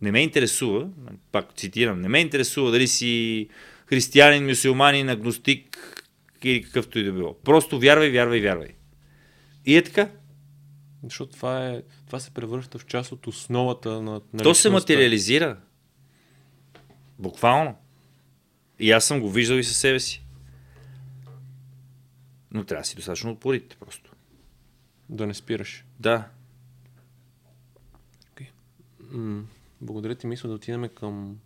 [0.00, 0.88] Не ме интересува,
[1.32, 3.48] пак цитирам, не ме интересува дали си
[3.86, 6.02] християнин, мюсюлманин, агностик
[6.42, 7.34] или какъвто и да било.
[7.44, 8.68] Просто вярвай, вярвай, вярвай.
[9.66, 10.10] И е така.
[11.04, 15.56] Защото това, е, това се превръща в част от основата на, на То се материализира.
[17.18, 17.76] Буквално.
[18.82, 20.24] И аз съм го виждал и със себе си.
[22.50, 24.12] Но трябва да си достатъчно упорит просто.
[25.08, 25.84] Да не спираш.
[26.00, 26.28] Да.
[29.00, 29.44] М-
[29.80, 31.38] благодаря ти, мисля да отидем към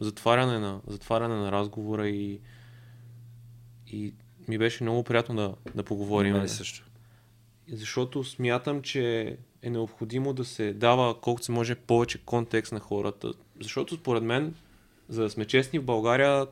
[0.00, 2.40] затваряне на, затваряне на разговора и,
[3.86, 4.14] и
[4.48, 6.32] ми беше много приятно да, да поговорим.
[6.32, 6.86] Нали също.
[7.68, 13.32] Защото смятам, че е необходимо да се дава колкото се може повече контекст на хората.
[13.60, 14.54] Защото според мен,
[15.08, 16.46] за да сме честни в България,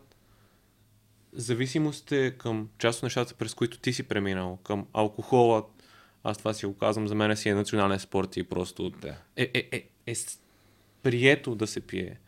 [1.32, 5.64] зависимостите към част от нещата, през които ти си преминал, към алкохола,
[6.24, 9.16] аз това си го казвам, за мен си е национален спорт и просто Да.
[9.36, 10.14] е, е, е, е
[11.02, 12.18] прието да се пие.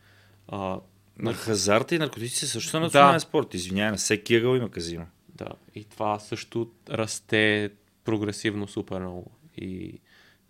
[0.48, 0.80] А,
[1.18, 3.54] На хазарта и наркотици също са национален спорт.
[3.54, 5.06] Извинявай, на всеки ъгъл има казино.
[5.28, 7.70] Да, и това също расте
[8.04, 9.30] прогресивно супер много.
[9.56, 10.00] И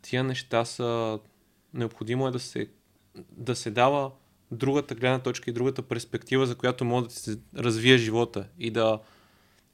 [0.03, 1.19] тия неща са...
[1.75, 2.69] Необходимо е да се,
[3.31, 4.11] да се дава
[4.53, 8.47] другата гледна точка и другата перспектива, за която може да се развие живота.
[8.59, 9.01] И да...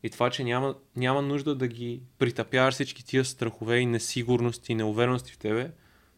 [0.02, 4.74] И това, че няма, няма нужда да ги притъпяваш всички тия страхове и несигурности и
[4.74, 5.70] неуверености в тебе,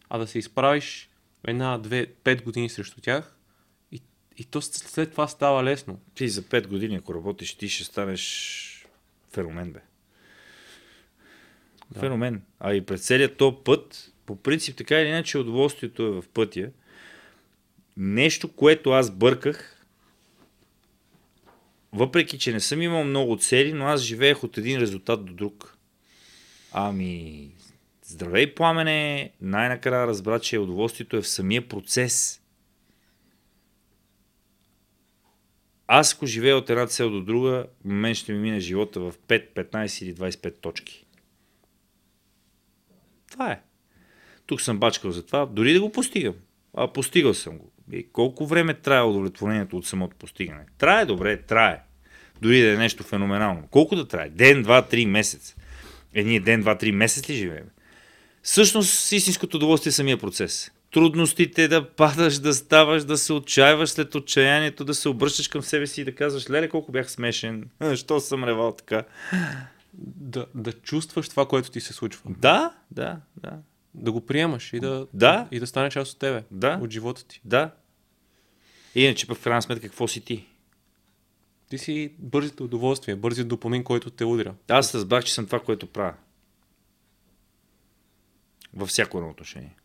[0.09, 1.11] а да се изправиш
[1.45, 3.37] една, две, пет години срещу тях
[3.93, 4.03] и,
[4.37, 6.01] и то след това става лесно.
[6.15, 8.87] Ти за 5 години, ако работиш, ти ще станеш
[9.33, 9.81] феномен, бе.
[11.91, 12.01] Да.
[12.01, 12.43] Феномен.
[12.61, 16.71] А и през целият то път по принцип, така или иначе, удоволствието е в пътя.
[18.03, 19.87] Нещо, което аз бърках,
[21.93, 25.79] въпреки, че не съм имал много цели, но аз живеех от един резултат до друг.
[26.73, 27.51] Ами,
[28.05, 32.43] здравей пламене, най-накрая разбра, че удоволствието е в самия процес.
[35.87, 39.55] Аз ако живея от една цел до друга, мен ще ми мине живота в 5,
[39.55, 41.07] 15 или 25 точки.
[43.31, 43.63] Това е.
[44.47, 46.35] Тук съм бачкал за това, дори да го постигам.
[46.75, 47.73] А постигал съм го.
[47.93, 50.65] И колко време трае удовлетворението от самото постигане?
[50.79, 51.81] Трае добре, трае.
[52.43, 53.63] Дори да е нещо феноменално.
[53.71, 54.29] Колко да трае?
[54.29, 55.57] Ден, два, три, месец.
[56.15, 57.67] Е, ние ден, два, три месец ли живеем?
[58.43, 60.71] Всъщност, истинското удоволствие е самия процес.
[60.93, 65.87] Трудностите да падаш, да ставаш, да се отчаиваш след отчаянието, да се обръщаш към себе
[65.87, 67.65] си и да казваш, леле, колко бях смешен,
[67.95, 69.05] що съм ревал така.
[69.95, 72.31] Да, да чувстваш това, което ти се случва.
[72.39, 73.59] Да, да, да.
[73.95, 75.49] Да го приемаш и да, Да.
[75.51, 76.43] и да стане част от тебе.
[76.51, 76.79] Да.
[76.83, 77.41] От живота ти.
[77.45, 77.71] Да.
[78.95, 80.47] Иначе пък в крайна сметка какво си ти?
[81.69, 84.55] Ти си бързите удоволствие, бързият допамин, който те удря.
[84.69, 86.15] Аз разбрах, че съм това, което правя.
[88.75, 89.77] Във всяко едно отношение.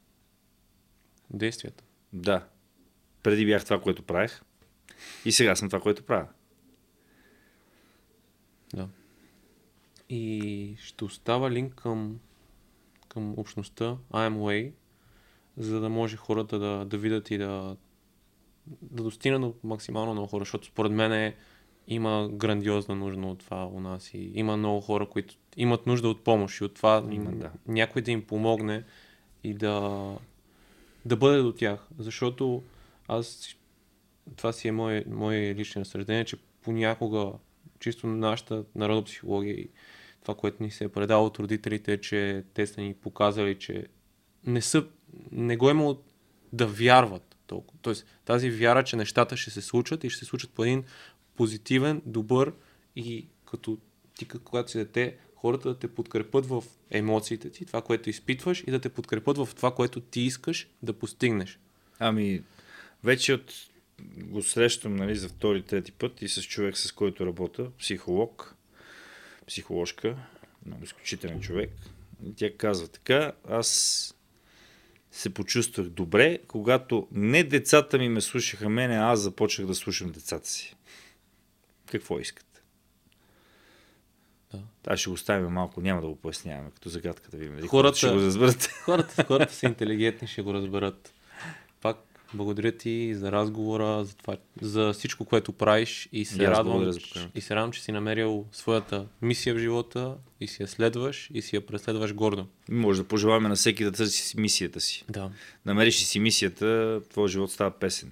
[1.30, 1.84] Действията.
[2.14, 2.48] Да.
[3.24, 4.42] Преди бях това, което правех.
[5.26, 6.28] И сега съм това, което правя.
[8.74, 8.90] Да.
[10.10, 12.20] И ще остава линк към,
[13.08, 14.72] към общността IMWay,
[15.58, 17.78] за да може хората да, да видят и да,
[18.82, 21.36] да достигнат до максимално много хора, защото според мен е,
[21.88, 26.24] има грандиозна нужда от това у нас и има много хора, които имат нужда от
[26.24, 27.52] помощ и от това Има, да.
[27.68, 28.84] някой да им помогне
[29.44, 30.02] и да,
[31.06, 31.88] да бъде до тях.
[31.98, 32.64] Защото
[33.08, 33.56] аз,
[34.36, 37.32] това си е мое, мое лично разсъждение, че понякога
[37.80, 39.70] чисто нашата народопсихология и
[40.22, 43.88] това, което ни се е предало от родителите, е, че те са ни показали, че
[44.46, 44.86] не, са,
[45.32, 45.98] не го е имало
[46.54, 47.80] да вярват толкова.
[47.82, 50.84] Тоест тази вяра, че нещата ще се случат и ще се случат по един
[51.36, 52.54] позитивен, добър
[52.96, 53.78] и като
[54.18, 58.72] ти, когато си дете, хората да те подкрепят в емоциите ти, това, което изпитваш и
[58.72, 61.60] да те подкрепят в това, което ти искаш да постигнеш.
[62.00, 62.42] Ами,
[63.04, 63.54] вече от
[64.18, 68.56] го срещам нали, за втори, трети път и с човек, с който работя, психолог,
[69.48, 70.18] психоложка,
[70.66, 71.72] много изключителен човек.
[72.36, 74.15] Тя казва така, аз
[75.16, 80.12] се почувствах добре, когато не децата ми ме слушаха мене, а аз започнах да слушам
[80.12, 80.76] децата си.
[81.86, 82.62] Какво искат?
[84.52, 84.60] Да.
[84.88, 87.68] Аз ще го оставим малко, няма да го поясняваме, като загадка да видим.
[87.68, 88.64] Хората- ще го разберат.
[88.84, 91.14] Хората, хората са интелигентни, ще го разберат.
[91.82, 91.98] Пак
[92.34, 97.30] благодаря ти за разговора, за, това, за всичко, което правиш и се, И радвам, поканата.
[97.36, 100.16] и се радвам, че си намерил своята мисия в живота
[100.46, 102.48] и си я следваш и си я преследваш гордо.
[102.70, 105.06] Може да пожелаваме на всеки да търси си мисията си.
[105.10, 105.32] Да.
[105.66, 108.12] Намериш си мисията, твой живот става песен.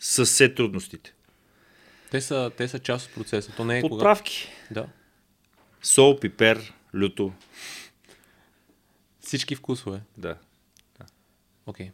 [0.00, 1.14] С все трудностите.
[2.10, 3.52] Те са, те са част от процеса.
[3.56, 3.90] То не е кога...
[3.90, 4.48] Подправки.
[4.70, 4.86] Да.
[5.82, 7.32] Сол, пипер, люто.
[9.20, 10.00] Всички вкусове.
[10.16, 10.36] Да.
[11.66, 11.90] Окей.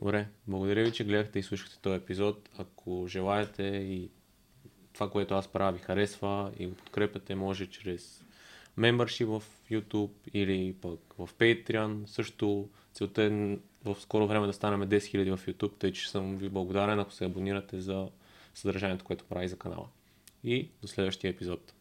[0.00, 0.26] Добре.
[0.46, 2.48] Благодаря ви, че гледахте и слушахте този епизод.
[2.58, 4.10] Ако желаете и
[4.92, 8.23] това, което аз правя, ви харесва и го подкрепяте, може чрез
[8.78, 12.06] membership в YouTube или пък в Patreon.
[12.06, 16.36] Също целта е в скоро време да станем 10 000 в YouTube, тъй че съм
[16.36, 18.08] ви благодарен, ако се абонирате за
[18.54, 19.88] съдържанието, което прави за канала.
[20.44, 21.74] И до следващия епизод.